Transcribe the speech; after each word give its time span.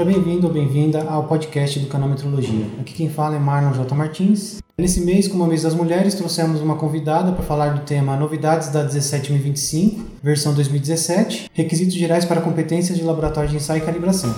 Seja 0.00 0.12
bem-vindo 0.12 0.46
ou 0.46 0.52
bem-vinda 0.52 1.04
ao 1.04 1.24
podcast 1.24 1.78
do 1.78 1.86
canal 1.86 2.08
Metrologia. 2.08 2.64
Aqui 2.80 2.94
quem 2.94 3.10
fala 3.10 3.36
é 3.36 3.38
Marlon 3.38 3.74
J. 3.74 3.94
Martins. 3.94 4.62
Nesse 4.78 5.02
mês, 5.02 5.28
como 5.28 5.44
a 5.44 5.46
mês 5.46 5.60
das 5.60 5.74
mulheres, 5.74 6.14
trouxemos 6.14 6.62
uma 6.62 6.76
convidada 6.76 7.32
para 7.32 7.44
falar 7.44 7.74
do 7.74 7.80
tema 7.80 8.16
Novidades 8.16 8.70
da 8.70 8.82
17025, 8.82 10.02
versão 10.22 10.54
2017, 10.54 11.50
requisitos 11.52 11.94
gerais 11.94 12.24
para 12.24 12.40
competências 12.40 12.96
de 12.96 13.04
laboratório 13.04 13.50
de 13.50 13.56
ensaio 13.56 13.82
e 13.82 13.84
calibração. 13.84 14.34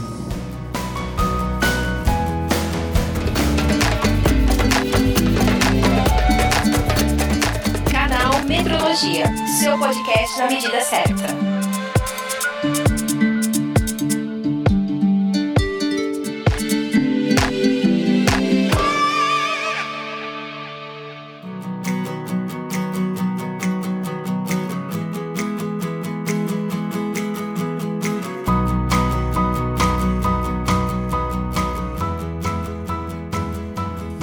Canal 7.88 8.44
Metrologia, 8.48 9.26
seu 9.60 9.78
podcast 9.78 10.38
na 10.40 10.48
medida 10.48 10.80
certa. 10.80 11.51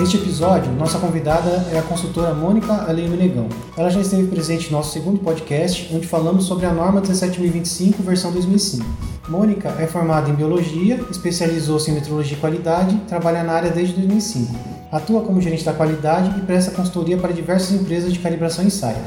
Neste 0.10 0.26
episódio, 0.26 0.72
nossa 0.72 0.98
convidada 0.98 1.68
é 1.72 1.78
a 1.78 1.84
consultora 1.84 2.34
Mônica 2.34 2.74
Aleime 2.74 3.16
Negão. 3.16 3.48
Ela 3.78 3.92
já 3.92 4.02
esteve 4.02 4.26
presente 4.26 4.72
no 4.72 4.78
nosso 4.78 4.92
segundo 4.92 5.20
podcast, 5.20 5.88
onde 5.94 6.08
falamos 6.08 6.46
sobre 6.46 6.66
a 6.66 6.74
norma 6.74 7.00
17025, 7.00 8.02
versão 8.02 8.32
2005. 8.32 8.84
Mônica 9.28 9.70
é 9.78 9.86
formada 9.86 10.28
em 10.28 10.34
Biologia, 10.34 11.00
especializou-se 11.12 11.92
em 11.92 11.94
Metrologia 11.94 12.36
e 12.36 12.40
Qualidade, 12.40 13.00
trabalha 13.08 13.44
na 13.44 13.54
área 13.54 13.70
desde 13.70 13.94
2005. 13.98 14.52
Atua 14.92 15.22
como 15.22 15.40
gerente 15.40 15.64
da 15.64 15.74
qualidade 15.74 16.40
e 16.40 16.42
presta 16.42 16.72
consultoria 16.72 17.18
para 17.18 17.32
diversas 17.32 17.80
empresas 17.80 18.12
de 18.12 18.18
calibração 18.18 18.64
e 18.64 18.68
ensaio. 18.68 18.98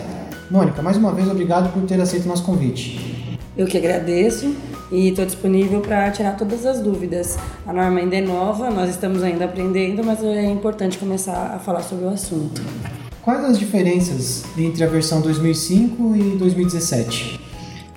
Mônica, 0.49 0.83
mais 0.83 0.97
uma 0.97 1.11
vez, 1.11 1.29
obrigado 1.29 1.73
por 1.73 1.83
ter 1.83 2.01
aceito 2.01 2.29
nosso 2.29 2.45
convite. 2.45 3.37
Eu 3.57 3.67
que 3.67 3.77
agradeço 3.77 4.55
e 4.93 5.09
estou 5.09 5.25
disponível 5.25 5.81
para 5.81 6.11
tirar 6.11 6.37
todas 6.37 6.65
as 6.67 6.81
dúvidas. 6.81 7.39
A 7.67 7.73
norma 7.73 7.99
ainda 7.99 8.17
é 8.17 8.21
nova, 8.21 8.71
nós 8.71 8.91
estamos 8.91 9.23
ainda 9.23 9.47
aprendendo, 9.47 10.05
mas 10.05 10.23
é 10.23 10.45
importante 10.45 10.99
começar 10.99 11.55
a 11.55 11.59
falar 11.59 11.83
sobre 11.83 12.05
o 12.05 12.09
assunto. 12.11 12.63
Quais 13.23 13.45
as 13.45 13.59
diferenças 13.59 14.45
entre 14.59 14.85
a 14.85 14.87
versão 14.87 15.21
2005 15.21 16.17
e 16.17 16.37
2017? 16.37 17.42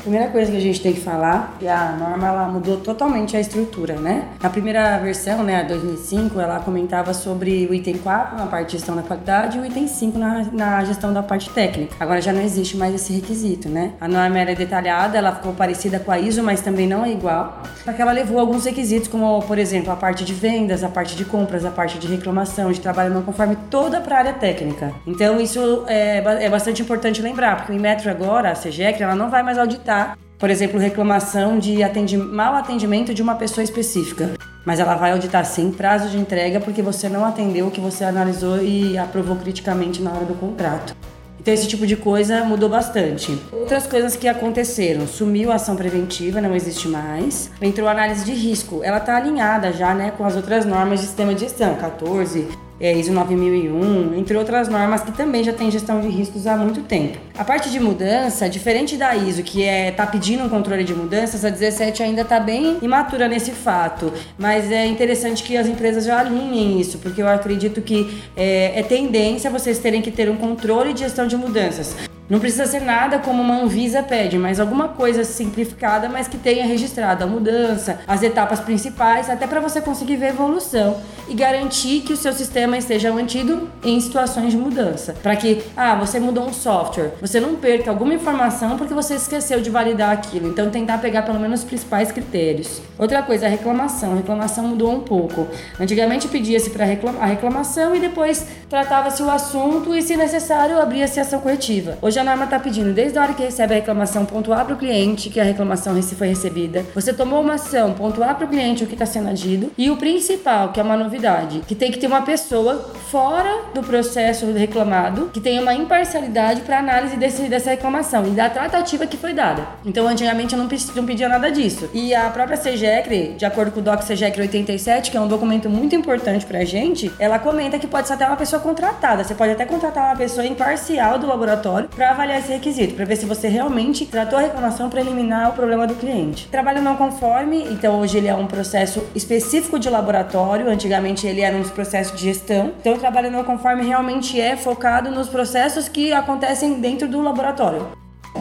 Primeira 0.06 0.28
coisa 0.28 0.52
que 0.52 0.58
a 0.58 0.62
gente 0.62 0.82
tem 0.82 0.94
que 0.94 1.00
falar 1.00 1.56
que 1.58 1.68
a 1.68 1.94
norma 1.94 2.28
ela 2.28 2.48
mudou 2.48 2.78
totalmente 2.78 3.36
a 3.36 3.40
estrutura, 3.40 3.96
né? 3.96 4.26
Na 4.40 4.52
primeira 4.52 5.00
versão, 5.00 5.42
né, 5.44 5.62
a 5.62 5.64
2005, 5.64 6.40
ela 6.40 6.60
comentava 6.60 7.12
sobre 7.12 7.66
o 7.66 7.74
item 7.74 7.98
4 7.98 8.38
na 8.38 8.46
parte 8.46 8.68
de 8.68 8.72
gestão 8.74 8.96
da 8.96 9.02
qualidade 9.02 9.58
e 9.58 9.62
o 9.62 9.66
item 9.66 9.88
5 9.88 10.16
na, 10.20 10.46
na 10.52 10.86
gestão 10.86 11.12
da 11.12 11.24
parte 11.24 11.50
técnica. 11.50 11.96
Agora 12.00 12.22
já 12.22 12.32
não 12.32 12.42
existe 12.44 12.78
mais 12.78 12.94
esse 12.94 13.14
requisito, 13.14 13.68
né? 13.68 13.94
A 14.00 14.08
norma 14.08 14.38
era 14.38 14.54
detalhada, 14.54 15.18
ela 15.18 15.32
ficou 15.32 15.54
parecida 15.54 15.98
com 15.98 16.12
a 16.12 16.20
ISO, 16.20 16.44
mas 16.44 16.62
também 16.62 16.86
não 16.86 17.04
é 17.04 17.12
igual. 17.12 17.64
Só 17.84 17.92
que 17.92 18.00
ela 18.00 18.12
levou 18.12 18.40
alguns 18.40 18.64
requisitos, 18.64 19.08
como, 19.08 19.42
por 19.42 19.58
exemplo, 19.58 19.92
a 19.92 19.96
parte 19.96 20.24
de 20.24 20.36
vendas, 20.36 20.84
a 20.84 20.88
parte 20.88 21.16
de 21.16 21.26
compras, 21.26 21.66
a 21.66 21.72
parte 21.72 21.98
de 21.98 22.06
reclamação, 22.06 22.72
de 22.72 22.80
trabalho 22.80 23.12
não 23.12 23.24
conforme, 23.24 23.58
toda 23.72 24.00
para 24.00 24.18
a 24.18 24.20
área 24.20 24.34
técnica. 24.34 24.94
Então 25.08 25.42
isso 25.42 25.84
é, 25.88 26.18
é 26.18 26.50
bastante 26.50 26.84
importante 26.84 27.24
lembrar, 27.24 27.58
porque 27.58 27.72
o 27.72 27.76
Inmetro 27.76 28.08
agora, 28.12 28.52
a 28.52 28.54
CGEC, 28.54 29.02
ela 29.02 29.16
não 29.16 29.32
vai 29.32 29.42
mais 29.42 29.58
auditar 29.58 29.95
por 30.38 30.50
exemplo, 30.50 30.80
reclamação 30.80 31.58
de 31.58 31.82
atendi 31.82 32.18
mau 32.18 32.56
atendimento 32.56 33.14
de 33.14 33.22
uma 33.22 33.36
pessoa 33.36 33.64
específica. 33.64 34.32
Mas 34.66 34.80
ela 34.80 34.96
vai 34.96 35.12
auditar 35.12 35.46
sim 35.46 35.72
prazo 35.72 36.10
de 36.10 36.18
entrega 36.18 36.60
porque 36.60 36.82
você 36.82 37.08
não 37.08 37.24
atendeu 37.24 37.68
o 37.68 37.72
que 37.72 37.80
você 37.80 38.04
analisou 38.04 38.62
e 38.62 38.98
aprovou 38.98 39.36
criticamente 39.36 40.02
na 40.02 40.12
hora 40.12 40.26
do 40.26 40.34
contrato. 40.34 40.96
Então 41.40 41.54
esse 41.54 41.68
tipo 41.68 41.86
de 41.86 41.96
coisa 41.96 42.44
mudou 42.44 42.68
bastante. 42.68 43.40
Outras 43.52 43.86
coisas 43.86 44.16
que 44.16 44.28
aconteceram, 44.28 45.06
sumiu 45.06 45.52
a 45.52 45.56
ação 45.56 45.76
preventiva, 45.76 46.42
não 46.42 46.56
existe 46.56 46.88
mais. 46.88 47.52
Entrou 47.62 47.88
a 47.88 47.92
análise 47.92 48.26
de 48.26 48.34
risco, 48.34 48.82
ela 48.84 48.98
está 48.98 49.16
alinhada 49.16 49.72
já, 49.72 49.94
né, 49.94 50.12
com 50.18 50.26
as 50.26 50.36
outras 50.36 50.66
normas 50.66 51.02
de 51.02 51.06
sistema 51.06 51.36
de 51.36 51.42
gestão, 51.42 51.76
14, 51.76 52.48
é, 52.80 52.94
ISO 52.94 53.14
9001, 53.14 54.18
entre 54.18 54.38
outras 54.38 54.68
normas 54.68 55.02
que 55.02 55.12
também 55.12 55.44
já 55.44 55.54
tem 55.54 55.72
gestão 55.72 56.02
de 56.02 56.08
riscos 56.08 56.48
há 56.48 56.58
muito 56.58 56.82
tempo. 56.82 57.18
A 57.38 57.44
parte 57.44 57.70
de 57.70 57.80
mudança, 57.80 58.50
diferente 58.50 58.98
da 58.98 59.16
ISO, 59.16 59.44
que 59.44 59.64
é 59.64 59.92
tá 59.92 60.06
pedindo 60.06 60.44
um 60.44 60.50
controle 60.50 60.84
de 60.84 60.94
mudanças, 60.94 61.46
a 61.46 61.50
17 61.50 62.04
ainda 62.04 62.22
está 62.22 62.40
bem 62.40 62.78
imatura 62.82 63.28
nesse 63.28 63.52
fato, 63.52 64.12
mas 64.38 64.72
é 64.72 64.86
interessante 64.86 65.44
que 65.44 65.56
as 65.58 65.68
empresas 65.68 66.06
já 66.06 66.20
alinhem 66.20 66.80
isso, 66.80 66.98
porque 67.00 67.22
eu 67.22 67.28
acredito 67.28 67.82
que 67.82 68.22
é, 68.36 68.80
é 68.80 68.84
tendência 68.84 69.50
vocês 69.50 69.80
terem 69.80 70.02
que 70.02 70.12
ter 70.12 70.30
um 70.30 70.36
controle 70.36 70.94
de 70.94 71.02
gestão 71.02 71.28
de 71.28 71.38
mudanças. 71.38 71.96
Não 72.28 72.40
precisa 72.40 72.66
ser 72.66 72.82
nada 72.82 73.20
como 73.20 73.44
uma 73.44 73.62
Anvisa 73.62 74.02
pede, 74.02 74.36
mas 74.36 74.60
alguma 74.60 74.88
coisa 74.88 75.24
simplificada, 75.24 76.10
mas 76.10 76.28
que 76.28 76.40
tenha 76.40 76.66
registrado 76.66 77.24
a 77.24 77.28
mudança, 77.28 78.00
as 78.08 78.24
etapas 78.24 78.60
principais, 78.60 79.30
até 79.30 79.46
para 79.46 79.60
você 79.60 79.80
conseguir 79.80 80.16
ver 80.16 80.26
a 80.26 80.30
evolução 80.30 80.98
e 81.28 81.36
garantir 81.36 82.02
que 82.02 82.14
o 82.14 82.18
seu 82.18 82.34
sistema 82.34 82.78
esteja 82.78 83.12
mantido 83.12 83.70
em 83.84 84.00
situações 84.00 84.52
de 84.52 84.58
mudança. 84.58 85.14
Para 85.22 85.36
que, 85.36 85.62
ah, 85.78 85.94
você 85.94 86.20
mudou 86.20 86.46
um 86.46 86.54
software, 86.54 87.12
você 87.22 87.40
não 87.40 87.56
perca 87.56 87.92
alguma 87.92 88.16
informação 88.16 88.76
porque 88.76 88.94
você 88.94 89.16
esqueceu 89.16 89.62
de 89.62 89.70
validar 89.70 90.12
aquilo. 90.12 90.48
Então, 90.48 90.72
tentar 90.72 90.98
pegar 90.98 91.22
pelo 91.22 91.40
menos 91.40 91.60
os 91.60 91.66
principais 91.66 92.12
critérios. 92.12 92.82
Outra 92.98 93.22
coisa, 93.22 93.46
a 93.46 93.50
reclamação. 93.50 94.14
A 94.14 94.16
reclamação 94.16 94.68
mudou 94.68 94.92
um 94.92 95.02
pouco. 95.02 95.48
Antigamente 95.80 96.28
pedia-se 96.28 96.72
para 96.72 96.86
reclam 96.86 97.16
a 97.22 97.26
reclamação 97.28 97.96
e 97.96 98.00
depois 98.00 98.48
tratava-se 98.68 99.22
o 99.22 99.30
assunto 99.30 99.94
e, 99.94 100.02
se 100.02 100.18
necessário, 100.18 100.80
abria-se 100.80 101.20
ação 101.20 101.40
corretiva. 101.40 101.98
Hoje 102.02 102.15
Hoje 102.16 102.22
a 102.22 102.24
norma 102.24 102.46
está 102.46 102.58
pedindo, 102.58 102.94
desde 102.94 103.20
a 103.20 103.24
hora 103.24 103.34
que 103.34 103.44
recebe 103.44 103.74
a 103.74 103.76
reclamação, 103.76 104.24
pontuar 104.24 104.64
para 104.64 104.74
o 104.74 104.78
cliente 104.78 105.30
que 105.30 105.38
a 105.38 105.44
reclamação 105.44 106.02
foi 106.02 106.30
recebida. 106.30 106.86
Você 106.96 107.12
tomou 107.12 107.42
uma 107.42 107.56
ação, 107.56 107.92
pontuar 107.92 108.36
para 108.36 108.46
o 108.46 108.48
cliente 108.48 108.86
o 108.86 108.88
que 108.88 108.94
está 108.94 109.06
sendo 109.06 109.28
agido. 109.28 109.70
E 109.78 109.90
o 109.90 109.98
principal, 109.98 110.72
que 110.72 110.80
é 110.80 110.84
uma 110.84 110.96
novidade, 110.96 111.60
que 111.68 111.76
tem 111.76 111.92
que 111.92 112.00
ter 112.00 112.08
uma 112.08 112.22
pessoa 112.22 112.94
fora 113.12 113.66
do 113.74 113.84
processo 113.84 114.50
reclamado, 114.54 115.30
que 115.34 115.42
tenha 115.42 115.62
uma 115.62 115.74
imparcialidade 115.74 116.62
para 116.62 116.80
análise 116.80 117.18
desse, 117.18 117.50
dessa 117.50 117.72
reclamação 117.72 118.26
e 118.26 118.30
da 118.30 118.50
tratativa 118.50 119.06
que 119.06 119.18
foi 119.18 119.34
dada. 119.34 119.68
Então, 119.84 120.08
antigamente 120.08 120.56
eu 120.56 120.60
não, 120.60 120.70
não 120.96 121.06
pedia 121.06 121.28
nada 121.28 121.52
disso. 121.52 121.90
E 121.94 122.16
a 122.16 122.30
própria 122.30 122.56
CGECRE, 122.58 123.36
de 123.38 123.44
acordo 123.44 123.74
com 123.74 123.82
o 123.82 123.84
DOC 123.84 124.06
CGECRE 124.06 124.44
87, 124.44 125.12
que 125.12 125.18
é 125.18 125.20
um 125.20 125.28
documento 125.28 125.70
muito 125.70 125.94
importante 125.94 126.46
para 126.46 126.60
a 126.60 126.66
gente, 126.66 127.12
ela 127.20 127.40
comenta 127.40 127.78
que 127.78 127.88
pode 127.88 128.08
ser 128.08 128.14
até 128.14 128.26
uma 128.26 128.38
pessoa 128.38 128.62
contratada. 128.62 129.22
Você 129.22 129.36
pode 129.36 129.52
até 129.52 129.66
contratar 129.66 130.06
uma 130.06 130.16
pessoa 130.16 130.48
imparcial 130.48 131.20
do 131.20 131.28
laboratório 131.28 131.90
para 131.90 132.05
avaliar 132.12 132.40
esse 132.40 132.52
requisito, 132.52 132.94
para 132.94 133.06
ver 133.06 133.16
se 133.16 133.26
você 133.26 133.48
realmente 133.48 134.06
tratou 134.06 134.40
a 134.40 134.42
reclamação 134.42 134.90
para 134.90 135.02
eliminar 135.02 135.50
o 135.50 135.54
problema 135.54 135.86
do 135.86 135.96
cliente. 135.96 136.48
Trabalho 136.48 136.82
não 136.82 136.96
conforme, 136.96 137.64
então 137.72 138.00
hoje 138.00 138.18
ele 138.18 138.28
é 138.28 138.36
um 138.36 138.48
processo 138.48 139.04
específico 139.14 139.80
de 139.80 139.90
laboratório, 139.90 140.70
antigamente 140.70 141.28
ele 141.28 141.42
era 141.42 141.56
um 141.56 141.64
processo 141.64 142.16
de 142.16 142.24
gestão. 142.24 142.74
Então 142.80 142.94
o 142.94 142.98
trabalho 142.98 143.32
não 143.32 143.44
conforme 143.44 143.84
realmente 143.84 144.40
é 144.40 144.56
focado 144.56 145.10
nos 145.12 145.28
processos 145.28 145.88
que 145.88 146.14
acontecem 146.14 146.80
dentro 146.80 147.08
do 147.08 147.22
laboratório. 147.22 147.88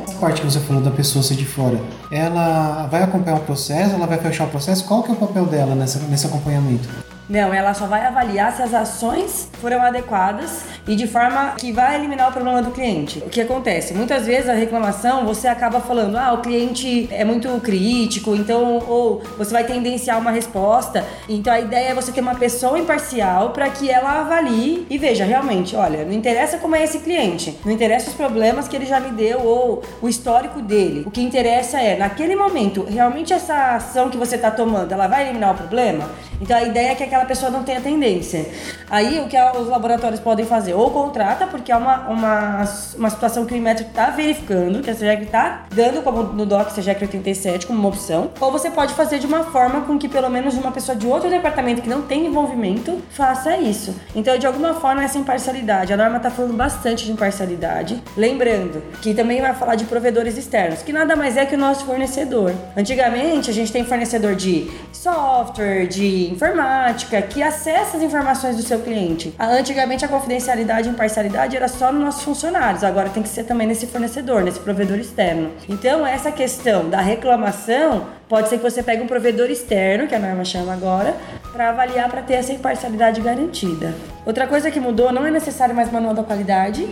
Essa 0.02 0.18
parte 0.18 0.40
que 0.40 0.50
você 0.50 0.60
falou 0.60 0.82
da 0.82 0.90
pessoa 0.90 1.22
ser 1.22 1.34
de 1.34 1.46
fora, 1.46 1.80
ela 2.10 2.86
vai 2.88 3.02
acompanhar 3.02 3.36
o 3.36 3.40
processo, 3.40 3.94
ela 3.94 4.06
vai 4.06 4.18
fechar 4.18 4.44
o 4.44 4.48
processo? 4.48 4.84
Qual 4.86 5.02
que 5.02 5.10
é 5.10 5.14
o 5.14 5.16
papel 5.16 5.46
dela 5.46 5.74
nessa, 5.74 5.98
nesse 6.00 6.26
acompanhamento? 6.26 6.88
Não, 7.28 7.54
ela 7.54 7.72
só 7.72 7.86
vai 7.86 8.04
avaliar 8.04 8.52
se 8.54 8.60
as 8.60 8.74
ações 8.74 9.48
foram 9.54 9.82
adequadas 9.82 10.64
e 10.86 10.94
de 10.94 11.06
forma 11.06 11.54
que 11.58 11.72
vai 11.72 11.96
eliminar 11.96 12.30
o 12.30 12.32
problema 12.32 12.62
do 12.62 12.70
cliente. 12.70 13.18
O 13.20 13.30
que 13.30 13.40
acontece? 13.40 13.94
Muitas 13.94 14.26
vezes 14.26 14.48
a 14.48 14.54
reclamação 14.54 15.24
você 15.24 15.48
acaba 15.48 15.80
falando, 15.80 16.16
ah, 16.16 16.32
o 16.32 16.42
cliente 16.42 17.08
é 17.10 17.24
muito 17.24 17.48
crítico, 17.60 18.34
então, 18.34 18.82
ou 18.86 19.22
você 19.38 19.52
vai 19.52 19.64
tendenciar 19.64 20.18
uma 20.18 20.30
resposta. 20.30 21.04
Então 21.28 21.52
a 21.52 21.60
ideia 21.60 21.88
é 21.90 21.94
você 21.94 22.12
ter 22.12 22.20
uma 22.20 22.34
pessoa 22.34 22.78
imparcial 22.78 23.50
para 23.50 23.68
que 23.70 23.90
ela 23.90 24.20
avalie 24.20 24.86
e 24.90 24.98
veja 24.98 25.24
realmente, 25.24 25.74
olha, 25.74 26.04
não 26.04 26.12
interessa 26.12 26.58
como 26.58 26.76
é 26.76 26.84
esse 26.84 26.98
cliente, 26.98 27.58
não 27.64 27.72
interessa 27.72 28.10
os 28.10 28.16
problemas 28.16 28.68
que 28.68 28.76
ele 28.76 28.86
já 28.86 29.00
me 29.00 29.10
deu 29.10 29.40
ou 29.40 29.82
o 30.02 30.08
histórico 30.08 30.60
dele. 30.60 31.04
O 31.06 31.10
que 31.10 31.22
interessa 31.22 31.80
é, 31.80 31.96
naquele 31.96 32.36
momento, 32.36 32.84
realmente 32.84 33.32
essa 33.32 33.76
ação 33.76 34.10
que 34.10 34.16
você 34.16 34.36
está 34.36 34.50
tomando, 34.50 34.92
ela 34.92 35.06
vai 35.06 35.24
eliminar 35.24 35.54
o 35.54 35.56
problema? 35.56 36.10
Então 36.40 36.56
a 36.56 36.62
ideia 36.62 36.92
é 36.92 36.94
que 36.94 37.02
aquela 37.02 37.24
pessoa 37.24 37.50
não 37.50 37.62
tenha 37.62 37.80
tendência. 37.80 38.46
Aí 38.90 39.18
o 39.20 39.28
que 39.28 39.36
os 39.58 39.68
laboratórios 39.68 40.20
podem 40.20 40.44
fazer? 40.44 40.73
Ou 40.74 40.90
contrata, 40.90 41.46
porque 41.46 41.70
é 41.70 41.76
uma, 41.76 42.08
uma, 42.08 42.64
uma 42.96 43.10
situação 43.10 43.46
que 43.46 43.54
o 43.54 43.56
Inmetro 43.56 43.86
está 43.86 44.10
verificando, 44.10 44.82
que 44.82 44.90
a 44.90 44.94
SEGEC 44.94 45.24
está 45.24 45.62
dando 45.74 46.02
como 46.02 46.22
no 46.22 46.44
DOC 46.44 46.72
SEGEC 46.72 47.02
87 47.02 47.66
como 47.66 47.78
uma 47.78 47.88
opção, 47.88 48.30
ou 48.40 48.50
você 48.50 48.70
pode 48.70 48.92
fazer 48.94 49.18
de 49.18 49.26
uma 49.26 49.44
forma 49.44 49.82
com 49.82 49.98
que 49.98 50.08
pelo 50.08 50.28
menos 50.28 50.54
uma 50.54 50.72
pessoa 50.72 50.96
de 50.96 51.06
outro 51.06 51.30
departamento 51.30 51.82
que 51.82 51.88
não 51.88 52.02
tem 52.02 52.26
envolvimento 52.26 53.00
faça 53.10 53.56
isso. 53.56 53.94
Então, 54.14 54.36
de 54.36 54.46
alguma 54.46 54.74
forma, 54.74 55.04
essa 55.04 55.18
imparcialidade. 55.18 55.92
A 55.92 55.96
norma 55.96 56.16
está 56.16 56.30
falando 56.30 56.54
bastante 56.54 57.04
de 57.04 57.12
imparcialidade. 57.12 58.02
Lembrando 58.16 58.82
que 59.00 59.14
também 59.14 59.40
vai 59.40 59.54
falar 59.54 59.76
de 59.76 59.84
provedores 59.84 60.36
externos, 60.36 60.82
que 60.82 60.92
nada 60.92 61.14
mais 61.14 61.36
é 61.36 61.46
que 61.46 61.54
o 61.54 61.58
nosso 61.58 61.84
fornecedor. 61.84 62.52
Antigamente, 62.76 63.50
a 63.50 63.54
gente 63.54 63.72
tem 63.72 63.84
fornecedor 63.84 64.34
de 64.34 64.70
software, 64.92 65.86
de 65.86 66.30
informática, 66.32 67.20
que 67.22 67.42
acessa 67.42 67.96
as 67.96 68.02
informações 68.02 68.56
do 68.56 68.62
seu 68.62 68.80
cliente. 68.80 69.34
Antigamente, 69.38 70.04
a 70.04 70.08
confidencialidade 70.08 70.63
e 70.86 70.88
imparcialidade 70.88 71.56
era 71.56 71.68
só 71.68 71.92
nos 71.92 72.02
nossos 72.02 72.22
funcionários, 72.22 72.82
agora 72.82 73.10
tem 73.10 73.22
que 73.22 73.28
ser 73.28 73.44
também 73.44 73.66
nesse 73.66 73.86
fornecedor, 73.86 74.42
nesse 74.42 74.60
provedor 74.60 74.98
externo. 74.98 75.50
Então, 75.68 76.06
essa 76.06 76.32
questão 76.32 76.88
da 76.88 77.00
reclamação 77.00 78.06
Pode 78.28 78.48
ser 78.48 78.56
que 78.56 78.62
você 78.62 78.82
pegue 78.82 79.02
um 79.02 79.06
provedor 79.06 79.50
externo, 79.50 80.08
que 80.08 80.14
a 80.14 80.18
norma 80.18 80.44
chama 80.44 80.72
agora, 80.72 81.14
para 81.52 81.68
avaliar 81.68 82.10
para 82.10 82.22
ter 82.22 82.34
essa 82.34 82.52
imparcialidade 82.52 83.20
garantida. 83.20 83.94
Outra 84.24 84.46
coisa 84.46 84.70
que 84.70 84.80
mudou, 84.80 85.12
não 85.12 85.26
é 85.26 85.30
necessário 85.30 85.74
mais 85.74 85.92
manual 85.92 86.14
da 86.14 86.22
qualidade. 86.22 86.84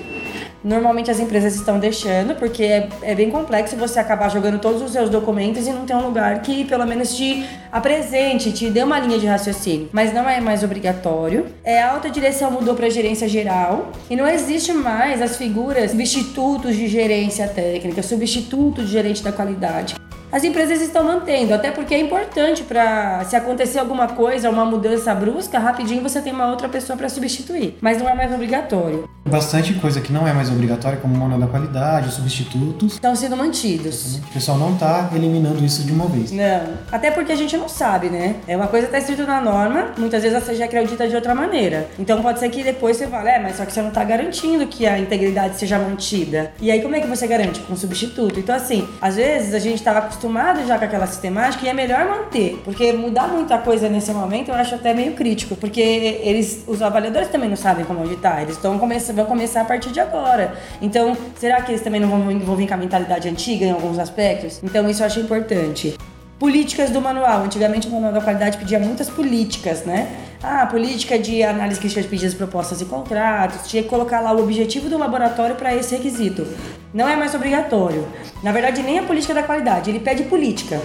Normalmente 0.64 1.10
as 1.10 1.18
empresas 1.18 1.54
estão 1.54 1.78
deixando, 1.78 2.34
porque 2.36 2.62
é, 2.62 2.88
é, 3.02 3.14
bem 3.14 3.30
complexo 3.30 3.76
você 3.76 3.98
acabar 3.98 4.28
jogando 4.28 4.60
todos 4.60 4.80
os 4.80 4.92
seus 4.92 5.10
documentos 5.10 5.66
e 5.66 5.72
não 5.72 5.84
ter 5.84 5.94
um 5.94 6.06
lugar 6.06 6.40
que 6.42 6.64
pelo 6.64 6.86
menos 6.86 7.16
te 7.16 7.44
apresente, 7.70 8.52
te 8.52 8.70
dê 8.70 8.82
uma 8.82 8.98
linha 9.00 9.18
de 9.18 9.26
raciocínio. 9.26 9.88
Mas 9.92 10.12
não 10.12 10.28
é 10.28 10.40
mais 10.40 10.62
obrigatório. 10.62 11.46
É, 11.64 11.82
a 11.82 11.92
alta 11.92 12.08
direção 12.10 12.50
mudou 12.50 12.74
para 12.74 12.88
gerência 12.88 13.28
geral 13.28 13.90
e 14.08 14.14
não 14.14 14.26
existe 14.26 14.72
mais 14.72 15.20
as 15.20 15.36
figuras 15.36 15.90
substitutos 15.90 16.76
de 16.76 16.86
gerência 16.86 17.48
técnica, 17.48 18.02
substituto 18.02 18.82
de 18.82 18.88
gerente 18.88 19.22
da 19.22 19.32
qualidade 19.32 19.94
as 20.32 20.42
empresas 20.44 20.80
estão 20.80 21.04
mantendo, 21.04 21.52
até 21.52 21.70
porque 21.70 21.94
é 21.94 22.00
importante 22.00 22.62
para 22.62 23.22
se 23.24 23.36
acontecer 23.36 23.78
alguma 23.78 24.08
coisa, 24.08 24.48
uma 24.48 24.64
mudança 24.64 25.14
brusca, 25.14 25.58
rapidinho 25.58 26.02
você 26.02 26.22
tem 26.22 26.32
uma 26.32 26.48
outra 26.48 26.70
pessoa 26.70 26.96
para 26.96 27.10
substituir, 27.10 27.76
mas 27.82 27.98
não 27.98 28.08
é 28.08 28.14
mais 28.14 28.32
obrigatório. 28.32 29.06
Bastante 29.26 29.74
coisa 29.74 30.00
que 30.00 30.10
não 30.12 30.26
é 30.26 30.32
mais 30.32 30.50
obrigatória, 30.50 30.98
como 30.98 31.14
manual 31.14 31.38
da 31.38 31.46
qualidade, 31.46 32.12
substitutos, 32.12 32.94
estão 32.94 33.14
sendo 33.14 33.36
mantidos. 33.36 34.16
O 34.16 34.32
pessoal 34.32 34.56
não 34.56 34.72
está 34.72 35.10
eliminando 35.14 35.62
isso 35.64 35.84
de 35.84 35.92
uma 35.92 36.06
vez. 36.06 36.32
Não, 36.32 36.78
até 36.90 37.10
porque 37.10 37.32
a 37.32 37.36
gente 37.36 37.56
não 37.56 37.68
sabe, 37.68 38.08
né? 38.08 38.36
É 38.48 38.56
uma 38.56 38.68
coisa 38.68 38.86
que 38.86 38.96
está 38.96 38.98
escrito 38.98 39.26
na 39.28 39.40
norma, 39.40 39.92
muitas 39.98 40.22
vezes 40.22 40.36
a 40.36 40.40
CG 40.40 40.62
acredita 40.62 41.06
de 41.06 41.14
outra 41.14 41.34
maneira. 41.34 41.88
Então 41.98 42.22
pode 42.22 42.40
ser 42.40 42.48
que 42.48 42.64
depois 42.64 42.96
você 42.96 43.06
fale, 43.06 43.28
é, 43.28 43.38
mas 43.38 43.56
só 43.56 43.66
que 43.66 43.72
você 43.72 43.82
não 43.82 43.88
está 43.88 44.02
garantindo 44.02 44.66
que 44.66 44.86
a 44.86 44.98
integridade 44.98 45.58
seja 45.58 45.78
mantida. 45.78 46.52
E 46.60 46.70
aí 46.70 46.80
como 46.80 46.96
é 46.96 47.00
que 47.00 47.06
você 47.06 47.26
garante? 47.26 47.60
Com 47.60 47.76
substituto. 47.76 48.40
Então 48.40 48.54
assim, 48.54 48.88
às 49.00 49.16
vezes 49.16 49.54
a 49.54 49.58
gente 49.58 49.76
estava 49.76 49.98
acostumado 50.00 50.21
acostumado 50.22 50.64
já 50.66 50.78
com 50.78 50.84
aquela 50.84 51.06
sistemática 51.06 51.66
e 51.66 51.68
é 51.68 51.72
melhor 51.72 52.04
manter, 52.06 52.60
porque 52.64 52.92
mudar 52.92 53.26
muita 53.26 53.58
coisa 53.58 53.88
nesse 53.88 54.12
momento 54.12 54.50
eu 54.50 54.54
acho 54.54 54.76
até 54.76 54.94
meio 54.94 55.14
crítico, 55.14 55.56
porque 55.56 55.80
eles, 55.80 56.64
os 56.66 56.80
avaliadores 56.80 57.28
também 57.28 57.48
não 57.48 57.56
sabem 57.56 57.84
como 57.84 58.00
auditar, 58.00 58.42
eles 58.42 58.54
estão 58.54 58.78
começando, 58.78 59.16
vão 59.16 59.26
começar 59.26 59.62
a 59.62 59.64
partir 59.64 59.90
de 59.90 59.98
agora. 59.98 60.54
Então, 60.80 61.16
será 61.36 61.60
que 61.62 61.72
eles 61.72 61.82
também 61.82 62.00
não 62.00 62.08
vão 62.08 62.30
envolver 62.30 62.68
com 62.68 62.74
a 62.74 62.76
mentalidade 62.76 63.28
antiga 63.28 63.66
em 63.66 63.72
alguns 63.72 63.98
aspectos? 63.98 64.60
Então, 64.62 64.88
isso 64.88 65.02
eu 65.02 65.06
acho 65.06 65.18
importante. 65.18 65.96
Políticas 66.38 66.90
do 66.90 67.00
manual. 67.00 67.44
Antigamente 67.44 67.86
o 67.86 67.90
manual 67.90 68.12
da 68.12 68.20
qualidade 68.20 68.58
pedia 68.58 68.78
muitas 68.78 69.08
políticas, 69.08 69.84
né? 69.84 70.08
Ah, 70.42 70.66
política 70.66 71.16
de 71.16 71.40
análise 71.40 71.78
crítica 71.78 72.02
de 72.02 72.08
pedidos, 72.08 72.34
propostas 72.34 72.80
e 72.80 72.84
contratos. 72.84 73.68
Tinha 73.68 73.80
que 73.80 73.88
colocar 73.88 74.18
lá 74.18 74.32
o 74.32 74.42
objetivo 74.42 74.88
do 74.88 74.98
laboratório 74.98 75.54
para 75.54 75.72
esse 75.72 75.94
requisito. 75.94 76.44
Não 76.92 77.08
é 77.08 77.16
mais 77.16 77.34
obrigatório. 77.34 78.06
Na 78.42 78.52
verdade, 78.52 78.82
nem 78.82 78.98
a 78.98 79.02
política 79.04 79.32
da 79.32 79.42
qualidade, 79.42 79.88
ele 79.88 80.00
pede 80.00 80.24
política. 80.24 80.78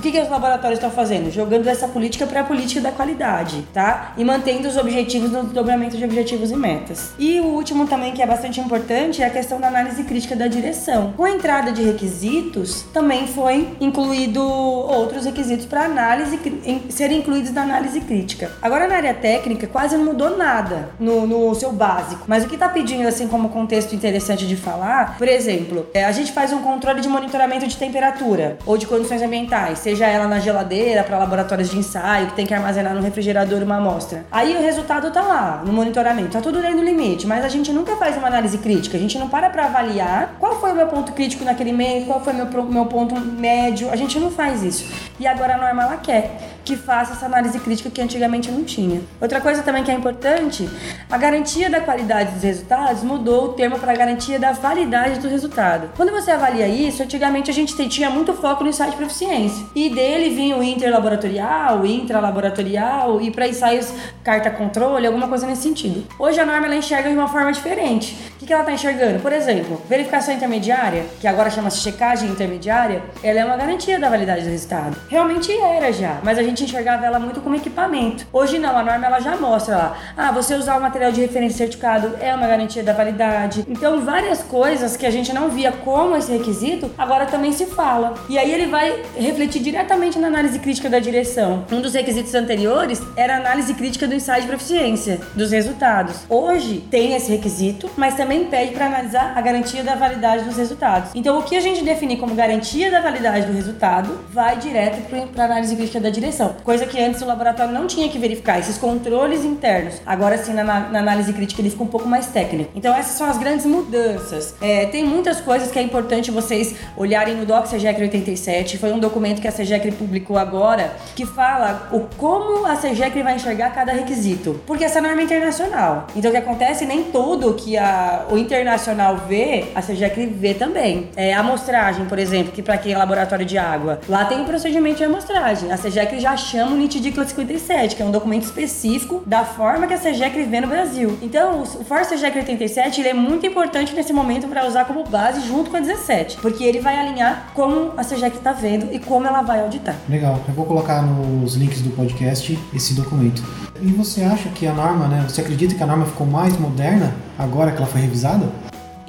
O 0.00 0.02
que, 0.02 0.12
que 0.12 0.18
os 0.18 0.30
laboratórios 0.30 0.78
estão 0.78 0.90
fazendo? 0.90 1.30
Jogando 1.30 1.68
essa 1.68 1.86
política 1.86 2.26
para 2.26 2.40
a 2.40 2.44
política 2.44 2.80
da 2.80 2.90
qualidade, 2.90 3.68
tá? 3.70 4.14
E 4.16 4.24
mantendo 4.24 4.66
os 4.66 4.78
objetivos 4.78 5.30
no 5.30 5.42
dobramento 5.42 5.98
de 5.98 6.02
objetivos 6.02 6.50
e 6.50 6.56
metas. 6.56 7.12
E 7.18 7.38
o 7.38 7.44
último 7.44 7.86
também 7.86 8.14
que 8.14 8.22
é 8.22 8.26
bastante 8.26 8.58
importante 8.60 9.22
é 9.22 9.26
a 9.26 9.30
questão 9.30 9.60
da 9.60 9.68
análise 9.68 10.02
crítica 10.04 10.34
da 10.34 10.46
direção. 10.46 11.12
Com 11.18 11.24
a 11.24 11.30
entrada 11.30 11.70
de 11.70 11.82
requisitos, 11.82 12.86
também 12.94 13.26
foi 13.26 13.76
incluído 13.78 14.42
outros 14.42 15.26
requisitos 15.26 15.66
para 15.66 15.84
análise 15.84 16.40
serem 16.88 17.18
incluídos 17.18 17.52
na 17.52 17.60
análise 17.60 18.00
crítica. 18.00 18.52
Agora 18.62 18.88
na 18.88 18.96
área 18.96 19.12
técnica 19.12 19.66
quase 19.66 19.98
não 19.98 20.06
mudou 20.06 20.34
nada 20.34 20.92
no, 20.98 21.26
no 21.26 21.54
seu 21.54 21.72
básico, 21.72 22.24
mas 22.26 22.42
o 22.42 22.48
que 22.48 22.54
está 22.54 22.70
pedindo 22.70 23.06
assim 23.06 23.28
como 23.28 23.50
contexto 23.50 23.94
interessante 23.94 24.46
de 24.46 24.56
falar, 24.56 25.18
por 25.18 25.28
exemplo, 25.28 25.86
é, 25.92 26.06
a 26.06 26.12
gente 26.12 26.32
faz 26.32 26.54
um 26.54 26.62
controle 26.62 27.02
de 27.02 27.08
monitoramento 27.08 27.66
de 27.66 27.76
temperatura 27.76 28.56
ou 28.64 28.78
de 28.78 28.86
condições 28.86 29.20
ambientais 29.20 29.89
seja 29.90 30.06
ela 30.06 30.28
na 30.28 30.38
geladeira 30.38 31.02
para 31.02 31.18
laboratórios 31.18 31.68
de 31.68 31.76
ensaio, 31.76 32.28
que 32.28 32.34
tem 32.34 32.46
que 32.46 32.54
armazenar 32.54 32.94
no 32.94 33.00
refrigerador 33.00 33.60
uma 33.62 33.78
amostra. 33.78 34.24
Aí 34.30 34.56
o 34.56 34.60
resultado 34.60 35.10
tá 35.10 35.20
lá, 35.20 35.62
no 35.66 35.72
monitoramento, 35.72 36.30
tá 36.30 36.40
tudo 36.40 36.62
dentro 36.62 36.78
do 36.78 36.84
limite, 36.84 37.26
mas 37.26 37.44
a 37.44 37.48
gente 37.48 37.72
nunca 37.72 37.96
faz 37.96 38.16
uma 38.16 38.28
análise 38.28 38.56
crítica, 38.58 38.96
a 38.96 39.00
gente 39.00 39.18
não 39.18 39.28
para 39.28 39.50
para 39.50 39.64
avaliar 39.64 40.36
qual 40.38 40.60
foi 40.60 40.70
o 40.70 40.76
meu 40.76 40.86
ponto 40.86 41.12
crítico 41.12 41.44
naquele 41.44 41.72
mês, 41.72 42.06
qual 42.06 42.20
foi 42.20 42.32
o 42.32 42.36
meu, 42.36 42.64
meu 42.66 42.86
ponto 42.86 43.18
médio, 43.20 43.90
a 43.90 43.96
gente 43.96 44.16
não 44.20 44.30
faz 44.30 44.62
isso. 44.62 44.86
E 45.18 45.26
agora 45.26 45.56
a 45.56 45.58
norma 45.58 45.82
ela 45.82 45.96
quer 45.96 46.59
que 46.64 46.76
faça 46.76 47.12
essa 47.12 47.26
análise 47.26 47.58
crítica 47.60 47.90
que 47.90 48.00
antigamente 48.00 48.50
não 48.50 48.64
tinha. 48.64 49.00
Outra 49.20 49.40
coisa 49.40 49.62
também 49.62 49.82
que 49.82 49.90
é 49.90 49.94
importante, 49.94 50.68
a 51.10 51.18
garantia 51.18 51.68
da 51.70 51.80
qualidade 51.80 52.32
dos 52.32 52.42
resultados 52.42 53.02
mudou 53.02 53.46
o 53.46 53.52
termo 53.52 53.78
para 53.78 53.94
garantia 53.94 54.38
da 54.38 54.52
validade 54.52 55.20
do 55.20 55.28
resultado. 55.28 55.90
Quando 55.96 56.10
você 56.12 56.30
avalia 56.30 56.68
isso, 56.68 57.02
antigamente 57.02 57.50
a 57.50 57.54
gente 57.54 57.76
tinha 57.88 58.10
muito 58.10 58.32
foco 58.34 58.64
no 58.64 58.70
insight 58.70 58.90
de 58.90 58.96
proficiência. 58.96 59.64
E 59.74 59.90
dele 59.90 60.34
vinha 60.34 60.56
o 60.56 60.62
interlaboratorial, 60.62 61.84
intralaboratorial 61.86 63.20
e 63.20 63.30
para 63.30 63.48
ensaios 63.48 63.92
carta 64.22 64.50
controle, 64.50 65.06
alguma 65.06 65.28
coisa 65.28 65.46
nesse 65.46 65.62
sentido. 65.62 66.04
Hoje 66.18 66.40
a 66.40 66.46
norma 66.46 66.66
ela 66.66 66.76
enxerga 66.76 67.08
de 67.08 67.14
uma 67.14 67.28
forma 67.28 67.52
diferente. 67.52 68.16
O 68.40 68.46
que 68.46 68.52
ela 68.52 68.62
está 68.62 68.72
enxergando? 68.72 69.20
Por 69.20 69.32
exemplo, 69.32 69.80
verificação 69.88 70.34
intermediária, 70.34 71.04
que 71.20 71.26
agora 71.26 71.50
chama-se 71.50 71.78
checagem 71.78 72.28
intermediária, 72.28 73.02
ela 73.22 73.40
é 73.40 73.44
uma 73.44 73.56
garantia 73.56 73.98
da 73.98 74.08
validade 74.08 74.42
do 74.42 74.50
resultado. 74.50 74.96
Realmente 75.08 75.52
era 75.52 75.92
já, 75.92 76.18
mas 76.22 76.38
a 76.38 76.42
gente 76.42 76.49
gente 76.50 76.64
enxergava 76.64 77.06
ela 77.06 77.18
muito 77.18 77.40
como 77.40 77.56
equipamento. 77.56 78.26
Hoje 78.32 78.58
não, 78.58 78.76
a 78.76 78.82
norma 78.82 79.06
ela 79.06 79.20
já 79.20 79.36
mostra 79.36 79.76
lá. 79.76 79.98
Ah, 80.16 80.32
você 80.32 80.54
usar 80.54 80.76
o 80.76 80.80
material 80.80 81.10
de 81.10 81.20
referência 81.20 81.58
certificado 81.58 82.16
é 82.20 82.34
uma 82.34 82.46
garantia 82.46 82.82
da 82.82 82.92
validade. 82.92 83.64
Então, 83.68 84.00
várias 84.00 84.42
coisas 84.42 84.96
que 84.96 85.06
a 85.06 85.10
gente 85.10 85.32
não 85.32 85.48
via 85.48 85.72
como 85.72 86.16
esse 86.16 86.30
requisito, 86.30 86.90
agora 86.98 87.26
também 87.26 87.52
se 87.52 87.66
fala. 87.66 88.14
E 88.28 88.38
aí 88.38 88.52
ele 88.52 88.66
vai 88.66 89.02
refletir 89.16 89.62
diretamente 89.62 90.18
na 90.18 90.26
análise 90.26 90.58
crítica 90.58 90.90
da 90.90 90.98
direção. 90.98 91.64
Um 91.72 91.80
dos 91.80 91.94
requisitos 91.94 92.34
anteriores 92.34 93.00
era 93.16 93.34
a 93.34 93.38
análise 93.38 93.72
crítica 93.74 94.06
do 94.06 94.14
ensaio 94.14 94.42
de 94.42 94.48
proficiência, 94.48 95.20
dos 95.34 95.50
resultados. 95.50 96.24
Hoje 96.28 96.84
tem 96.90 97.14
esse 97.14 97.30
requisito, 97.30 97.88
mas 97.96 98.14
também 98.14 98.44
pede 98.44 98.72
para 98.72 98.86
analisar 98.86 99.32
a 99.36 99.40
garantia 99.40 99.82
da 99.84 99.94
validade 99.94 100.44
dos 100.44 100.56
resultados. 100.56 101.10
Então, 101.14 101.38
o 101.38 101.42
que 101.42 101.56
a 101.56 101.60
gente 101.60 101.84
definir 101.84 102.18
como 102.18 102.34
garantia 102.34 102.90
da 102.90 103.00
validade 103.00 103.46
do 103.46 103.52
resultado 103.52 104.20
vai 104.32 104.56
direto 104.56 105.00
para 105.32 105.42
a 105.42 105.46
análise 105.46 105.76
crítica 105.76 106.00
da 106.00 106.10
direção 106.10 106.39
coisa 106.48 106.86
que 106.86 107.00
antes 107.00 107.22
o 107.22 107.26
laboratório 107.26 107.72
não 107.72 107.86
tinha 107.86 108.08
que 108.08 108.18
verificar, 108.18 108.58
esses 108.58 108.78
controles 108.78 109.44
internos. 109.44 110.00
Agora 110.06 110.38
sim, 110.38 110.52
na, 110.52 110.64
na 110.64 110.98
análise 110.98 111.32
crítica 111.32 111.60
ele 111.60 111.70
fica 111.70 111.82
um 111.82 111.86
pouco 111.86 112.08
mais 112.08 112.26
técnico. 112.26 112.70
Então 112.74 112.94
essas 112.94 113.12
são 113.16 113.28
as 113.28 113.38
grandes 113.38 113.66
mudanças. 113.66 114.54
É, 114.60 114.86
tem 114.86 115.04
muitas 115.04 115.40
coisas 115.40 115.70
que 115.70 115.78
é 115.78 115.82
importante 115.82 116.30
vocês 116.30 116.74
olharem 116.96 117.36
no 117.36 117.44
Doc 117.44 117.66
CGEC 117.66 118.00
87, 118.00 118.78
foi 118.78 118.92
um 118.92 118.98
documento 118.98 119.40
que 119.40 119.48
a 119.48 119.52
CGEC 119.52 119.92
publicou 119.92 120.38
agora, 120.38 120.92
que 121.14 121.26
fala 121.26 121.88
o 121.92 122.00
como 122.16 122.66
a 122.66 122.76
CGEC 122.76 123.22
vai 123.22 123.36
enxergar 123.36 123.70
cada 123.70 123.92
requisito. 123.92 124.60
Porque 124.66 124.84
essa 124.84 125.00
norma 125.00 125.20
é 125.20 125.24
internacional. 125.24 126.06
Então 126.14 126.30
o 126.30 126.32
que 126.32 126.38
acontece, 126.38 126.84
nem 126.84 127.04
tudo 127.04 127.54
que 127.54 127.76
a, 127.76 128.26
o 128.30 128.38
internacional 128.38 129.16
vê, 129.28 129.68
a 129.74 129.82
CGEC 129.82 130.26
vê 130.26 130.54
também. 130.54 131.08
É, 131.16 131.34
a 131.34 131.40
amostragem, 131.40 132.06
por 132.06 132.18
exemplo, 132.18 132.52
que 132.52 132.62
para 132.62 132.78
quem 132.78 132.92
é 132.92 132.98
laboratório 132.98 133.44
de 133.44 133.58
água, 133.58 134.00
lá 134.08 134.24
tem 134.24 134.40
um 134.40 134.44
procedimento 134.44 134.98
de 134.98 135.04
amostragem. 135.04 135.72
A 135.72 135.78
CGEC 135.78 136.18
já 136.20 136.29
chama 136.36 136.72
o 136.72 136.76
NITDICLA 136.76 137.26
57, 137.26 137.96
que 137.96 138.02
é 138.02 138.04
um 138.04 138.10
documento 138.10 138.44
específico 138.44 139.22
da 139.26 139.44
forma 139.44 139.86
que 139.86 139.94
a 139.94 139.98
CGEC 139.98 140.44
vê 140.44 140.60
no 140.60 140.66
Brasil. 140.66 141.18
Então, 141.22 141.62
o 141.62 141.84
For 141.84 142.02
CGEC 142.02 142.38
87 142.38 143.00
ele 143.00 143.08
é 143.08 143.14
muito 143.14 143.46
importante 143.46 143.94
nesse 143.94 144.12
momento 144.12 144.48
para 144.48 144.66
usar 144.66 144.84
como 144.84 145.04
base 145.04 145.46
junto 145.46 145.70
com 145.70 145.76
a 145.76 145.80
17, 145.80 146.38
porque 146.38 146.64
ele 146.64 146.80
vai 146.80 146.98
alinhar 146.98 147.50
como 147.54 147.92
a 147.96 148.04
CGEC 148.04 148.36
está 148.36 148.52
vendo 148.52 148.92
e 148.92 148.98
como 148.98 149.26
ela 149.26 149.42
vai 149.42 149.60
auditar. 149.60 149.96
Legal, 150.08 150.40
eu 150.46 150.54
vou 150.54 150.64
colocar 150.64 151.02
nos 151.02 151.54
links 151.54 151.80
do 151.80 151.90
podcast 151.90 152.58
esse 152.74 152.94
documento. 152.94 153.42
E 153.82 153.88
você 153.92 154.22
acha 154.22 154.48
que 154.50 154.66
a 154.66 154.72
norma, 154.72 155.08
né? 155.08 155.24
Você 155.28 155.40
acredita 155.40 155.74
que 155.74 155.82
a 155.82 155.86
norma 155.86 156.04
ficou 156.06 156.26
mais 156.26 156.58
moderna 156.58 157.14
agora 157.38 157.72
que 157.72 157.78
ela 157.78 157.86
foi 157.86 158.00
revisada? 158.00 158.46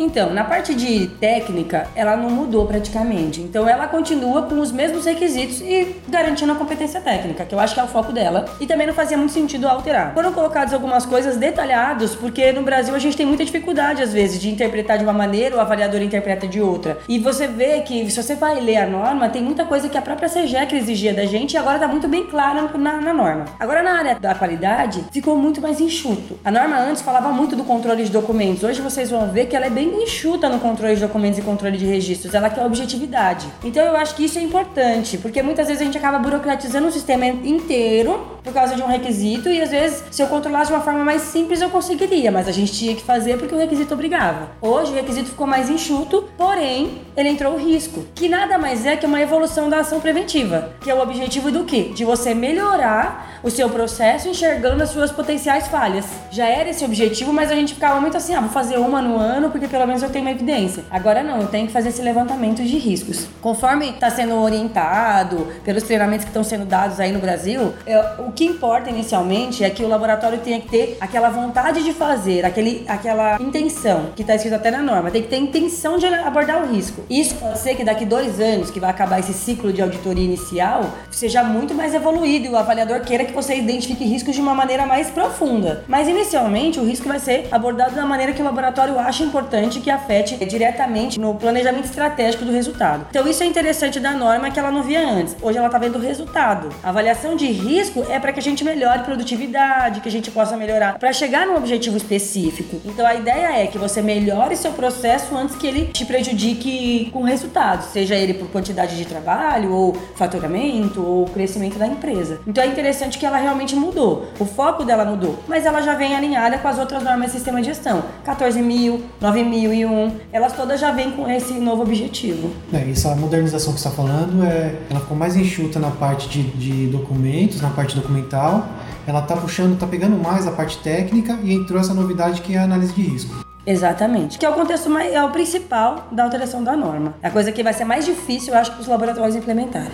Então, 0.02 0.34
na 0.34 0.44
parte 0.44 0.74
de 0.74 1.06
técnica, 1.20 1.88
ela 1.96 2.18
não 2.18 2.28
mudou 2.28 2.66
praticamente. 2.66 3.40
Então, 3.40 3.70
ela 3.70 3.88
continua 3.88 4.42
com 4.42 4.60
os 4.60 4.72
mesmos 4.72 5.06
requisitos 5.06 5.62
e 5.62 5.96
garantindo 6.10 6.52
a 6.52 6.56
competência 6.56 7.00
técnica, 7.00 7.46
que 7.46 7.54
eu 7.54 7.60
acho 7.60 7.76
que 7.76 7.80
é 7.80 7.84
o 7.84 7.88
foco 7.88 8.12
dela. 8.12 8.46
E 8.60 8.66
também 8.66 8.88
não 8.88 8.96
fazia 8.96 9.16
muito 9.16 9.32
sentido 9.32 9.68
alterar. 9.68 10.12
Foram 10.16 10.34
colocadas 10.34 10.74
algumas 10.74 11.06
coisas 11.06 11.38
detalhadas, 11.38 12.16
porque 12.16 12.52
no 12.52 12.64
Brasil 12.64 12.96
a 12.96 13.00
gente 13.00 13.16
tem 13.16 13.28
muita 13.28 13.46
dificuldade, 13.46 14.02
às 14.02 14.12
vezes, 14.12 14.42
de 14.42 14.50
interpretar 14.50 14.98
de 14.98 15.04
uma 15.04 15.14
maneira, 15.14 15.56
o 15.56 15.60
avaliador 15.60 16.02
interpreta 16.02 16.48
de 16.48 16.60
outra. 16.60 16.98
E 17.08 17.20
você 17.20 17.48
vê 17.48 17.82
que, 17.82 18.10
se 18.10 18.24
você 18.24 18.34
vai 18.34 18.60
ler 18.60 18.78
a 18.78 18.88
norma, 18.88 19.30
tem 19.30 19.44
muita 19.44 19.66
coisa 19.66 19.88
que 19.88 20.00
a 20.00 20.02
própria 20.02 20.28
CGEC 20.28 20.76
exigia 20.76 21.14
da 21.14 21.26
gente 21.26 21.54
e 21.54 21.58
agora 21.58 21.78
tá 21.78 21.88
muito 21.88 22.08
bem 22.08 22.26
clara 22.26 22.68
na, 22.76 22.98
na 23.00 23.14
norma. 23.14 23.46
Agora, 23.60 23.84
na 23.84 23.92
área 23.92 24.20
da 24.20 24.34
qualidade, 24.34 25.06
ficou 25.12 25.38
muito 25.38 25.62
mais 25.62 25.80
enxuto. 25.80 26.40
A 26.44 26.50
norma 26.50 26.80
antes 26.80 27.04
falava 27.04 27.30
muito 27.30 27.56
do 27.56 27.64
controle 27.64 28.04
de 28.04 28.10
documentos. 28.10 28.64
Hoje 28.64 28.82
vocês 28.82 29.12
vão 29.12 29.28
ver 29.30 29.46
que 29.46 29.56
ela 29.56 29.68
é 29.68 29.70
bem 29.70 29.91
enxuta 29.94 30.50
no 30.50 30.60
controle 30.60 30.96
de 30.96 31.02
documentos 31.02 31.40
e 31.40 31.42
controle 31.42 31.78
de 31.78 31.86
registros. 31.86 32.34
Ela 32.34 32.50
quer 32.50 32.66
objetividade. 32.66 33.48
Então 33.64 33.84
eu 33.84 33.96
acho 33.96 34.16
que 34.16 34.26
isso 34.26 34.40
é 34.40 34.42
importante, 34.42 35.18
porque 35.18 35.42
muitas 35.42 35.68
vezes 35.68 35.82
a 35.82 35.86
gente 35.86 35.98
acaba 35.98 36.20
burocratizando 36.20 36.88
o 36.88 36.92
sistema 36.92 37.26
inteiro 37.26 38.41
por 38.44 38.54
causa 38.54 38.76
de 38.76 38.82
um 38.82 38.88
requisito 38.88 39.50
e 39.50 39.62
às 39.62 39.70
vezes 39.70 40.04
se 40.12 40.22
eu 40.22 40.28
controlasse 40.28 40.68
de 40.68 40.74
uma 40.74 40.84
forma 40.84 41.04
mais 41.04 41.22
simples 41.24 41.62
eu 41.62 41.70
conseguiria, 41.70 42.32
mas 42.32 42.48
a 42.48 42.52
gente 42.52 42.72
tinha 42.74 42.96
que 42.96 43.04
fazer 43.04 43.38
porque 43.38 43.54
o 43.54 43.58
requisito 43.58 43.94
obrigava. 43.94 44.50
Hoje 44.62 44.92
o 44.92 44.96
requisito 44.96 45.30
ficou 45.30 45.48
mais 45.48 45.70
enxuto, 45.70 46.30
porém 46.38 47.02
ele 47.16 47.30
entrou 47.30 47.54
o 47.54 47.58
risco, 47.58 48.06
que 48.16 48.28
nada 48.28 48.58
mais 48.58 48.86
é 48.86 48.96
que 48.96 49.06
uma 49.06 49.22
evolução 49.22 49.70
da 49.70 49.80
ação 49.80 50.00
preventiva, 50.00 50.74
que 50.82 50.90
é 50.90 50.94
o 50.94 51.02
objetivo 51.02 51.52
do 51.52 51.64
quê? 51.64 51.92
De 51.94 52.06
você 52.06 52.34
melhorar 52.34 53.40
o 53.44 53.50
seu 53.50 53.70
processo 53.70 54.28
enxergando 54.28 54.84
as 54.84 54.90
suas 54.90 55.12
potenciais 55.12 55.68
falhas. 55.68 56.06
Já 56.30 56.48
era 56.48 56.70
esse 56.70 56.86
objetivo, 56.86 57.34
mas 57.34 57.52
a 57.52 57.56
gente 57.56 57.74
ficava 57.74 58.00
muito 58.00 58.18
assim, 58.18 58.34
ah, 58.34 58.40
vou 58.40 58.50
fazer 58.50 58.78
uma 58.78 59.02
no 59.02 59.18
ano 59.18 59.50
porque 59.50 59.68
pelo 59.68 59.86
menos 59.88 60.04
eu 60.04 60.10
tenho 60.10 60.26
uma 60.26 60.32
evidência. 60.32 60.84
Agora 60.90 61.24
não, 61.24 61.42
eu 61.42 61.48
tenho 61.48 61.68
que 61.68 61.74
fazer 61.74 61.90
esse 61.90 62.02
levantamento 62.02 62.64
de 62.64 62.78
riscos. 62.78 63.28
Conforme 63.42 63.90
está 63.90 64.10
sendo 64.10 64.36
orientado 64.36 65.48
pelos 65.64 65.84
treinamentos 65.84 66.24
que 66.24 66.30
estão 66.30 66.44
sendo 66.44 66.66
dados 66.66 67.00
aí 67.00 67.12
no 67.12 67.20
Brasil, 67.20 67.74
eu, 67.86 68.31
o 68.32 68.34
que 68.34 68.46
importa 68.46 68.90
inicialmente 68.90 69.62
é 69.62 69.70
que 69.70 69.84
o 69.84 69.90
laboratório 69.90 70.40
tenha 70.40 70.62
que 70.62 70.70
ter 70.70 70.98
aquela 71.02 71.30
vontade 71.30 71.84
de 71.84 71.92
fazer, 71.92 72.46
aquele, 72.46 72.86
aquela 72.88 73.38
intenção, 73.42 74.06
que 74.16 74.22
está 74.22 74.36
escrito 74.36 74.54
até 74.54 74.72
na 74.72 74.82
norma, 74.82 75.12
tem 75.12 75.22
que 75.22 75.28
ter 75.28 75.36
intenção 75.36 75.98
de 75.98 76.06
abordar 76.08 76.64
o 76.64 76.74
risco. 76.74 77.04
Isso 77.10 77.36
pode 77.36 77.60
ser 77.60 77.76
que 77.76 77.84
daqui 77.84 78.06
dois 78.06 78.40
anos, 78.40 78.72
que 78.72 78.80
vai 78.80 78.90
acabar 78.90 79.20
esse 79.20 79.34
ciclo 79.34 79.74
de 79.74 79.82
auditoria 79.82 80.24
inicial, 80.24 80.90
seja 81.12 81.44
muito 81.44 81.76
mais 81.76 81.94
evoluído 81.94 82.46
e 82.46 82.50
o 82.50 82.56
avaliador 82.56 83.02
queira 83.02 83.26
que 83.26 83.34
você 83.34 83.54
identifique 83.56 84.06
riscos 84.06 84.34
de 84.34 84.40
uma 84.40 84.56
maneira 84.56 84.86
mais 84.86 85.10
profunda. 85.10 85.84
Mas 85.86 86.08
inicialmente 86.08 86.80
o 86.80 86.86
risco 86.86 87.10
vai 87.10 87.20
ser 87.20 87.50
abordado 87.52 87.96
da 87.96 88.06
maneira 88.06 88.32
que 88.32 88.42
o 88.42 88.46
laboratório 88.46 88.98
acha 88.98 89.24
importante 89.24 89.82
que 89.82 89.90
afete 89.90 90.38
diretamente 90.46 91.20
no 91.20 91.36
planejamento 91.36 91.86
estratégico 91.86 92.46
do 92.46 92.54
resultado. 92.54 93.08
Então 93.10 93.28
isso 93.28 93.44
é 93.44 93.46
interessante 93.46 94.00
da 94.00 94.14
norma 94.14 94.50
que 94.50 94.60
ela 94.60 94.72
não 94.72 94.84
via 94.84 95.06
antes. 95.06 95.36
Hoje 95.42 95.58
ela 95.58 95.68
está 95.68 95.78
vendo 95.78 95.98
o 95.98 96.02
resultado. 96.02 96.70
A 96.82 96.90
avaliação 96.90 97.36
de 97.36 97.48
risco 97.48 98.06
é 98.10 98.21
para 98.22 98.32
que 98.32 98.40
a 98.40 98.44
gente 98.44 98.64
melhore 98.64 99.04
produtividade, 99.04 100.02
que 100.02 100.08
a 100.08 100.12
gente 100.12 100.32
possa 100.32 100.56
melhorar 100.56 100.98
para 100.98 101.12
chegar 101.12 101.46
num 101.46 101.56
objetivo 101.56 101.98
específico. 101.98 102.80
Então 102.86 103.06
a 103.06 103.16
ideia 103.16 103.64
é 103.64 103.68
que 103.68 103.78
você 103.78 104.02
melhore 104.02 104.56
seu 104.56 104.72
processo 104.72 105.36
antes 105.36 105.56
que 105.56 105.68
ele 105.68 105.86
te 105.86 106.06
prejudique 106.06 107.10
com 107.12 107.24
resultados, 107.24 107.88
seja 107.88 108.16
ele 108.16 108.34
por 108.34 108.48
quantidade 108.50 108.96
de 108.96 109.06
trabalho 109.06 109.74
ou 109.74 109.96
faturamento 110.16 111.02
ou 111.02 111.26
crescimento 111.26 111.78
da 111.78 111.88
empresa. 111.88 112.40
Então 112.48 112.64
é 112.64 112.68
interessante 112.68 113.18
que 113.18 113.26
ela 113.26 113.38
realmente 113.38 113.76
mudou. 113.76 114.28
O 114.40 114.46
foco 114.46 114.84
dela 114.84 115.04
mudou, 115.06 115.38
mas 115.48 115.66
ela 115.66 115.82
já 115.82 115.96
vem 115.96 116.16
alinhada 116.16 116.58
com 116.58 116.68
as 116.68 116.78
outras 116.78 117.04
normas 117.04 117.28
de 117.28 117.34
sistema 117.34 117.60
de 117.62 117.68
gestão. 117.68 118.04
14.000, 118.26 119.00
9.001, 119.22 120.12
elas 120.32 120.54
todas 120.54 120.80
já 120.80 120.92
vêm 120.92 121.12
com 121.12 121.30
esse 121.30 121.54
novo 121.54 121.82
objetivo. 121.82 122.52
É, 122.74 122.90
essa 122.90 123.16
modernização 123.16 123.74
que 123.74 123.80
está 123.80 123.92
falando, 123.92 124.44
é, 124.44 124.76
ela 124.90 125.00
ficou 125.00 125.18
mais 125.18 125.36
enxuta 125.36 125.80
na 125.80 125.92
parte 125.92 126.30
de, 126.30 126.44
de 126.44 126.88
documentos, 126.88 127.62
na 127.62 127.70
parte 127.70 127.96
documental. 128.12 128.68
Ela 129.08 129.20
está 129.20 129.36
puxando, 129.36 129.74
está 129.74 129.88
pegando 129.88 130.16
mais 130.18 130.46
a 130.46 130.52
parte 130.52 130.78
técnica 130.80 131.40
e 131.44 131.54
entrou 131.54 131.80
essa 131.80 131.94
novidade 131.94 132.42
que 132.42 132.56
é 132.56 132.60
a 132.60 132.64
análise 132.64 132.94
de 132.94 133.02
risco. 133.02 133.34
Exatamente. 133.66 134.38
Que 134.38 134.46
é 134.46 134.50
o 134.50 134.54
contexto 134.54 134.90
mais, 134.90 135.14
é 135.14 135.24
o 135.24 135.30
principal 135.32 136.08
da 136.12 136.24
alteração 136.24 136.64
da 136.64 136.76
norma. 136.76 137.16
É 137.22 137.28
a 137.28 137.32
coisa 137.32 137.52
que 137.52 137.64
vai 137.64 137.74
ser 137.74 137.86
mais 137.86 138.06
difícil, 138.06 138.54
eu 138.54 138.60
acho, 138.60 138.72
para 138.72 138.82
os 138.82 138.88
laboratórios 138.88 139.36
implementarem. 139.36 139.94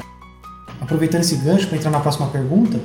Aproveitando 0.81 1.21
esse 1.21 1.35
gancho 1.37 1.67
para 1.67 1.77
entrar 1.77 1.91
na 1.91 1.99
próxima 1.99 2.27
pergunta, 2.27 2.79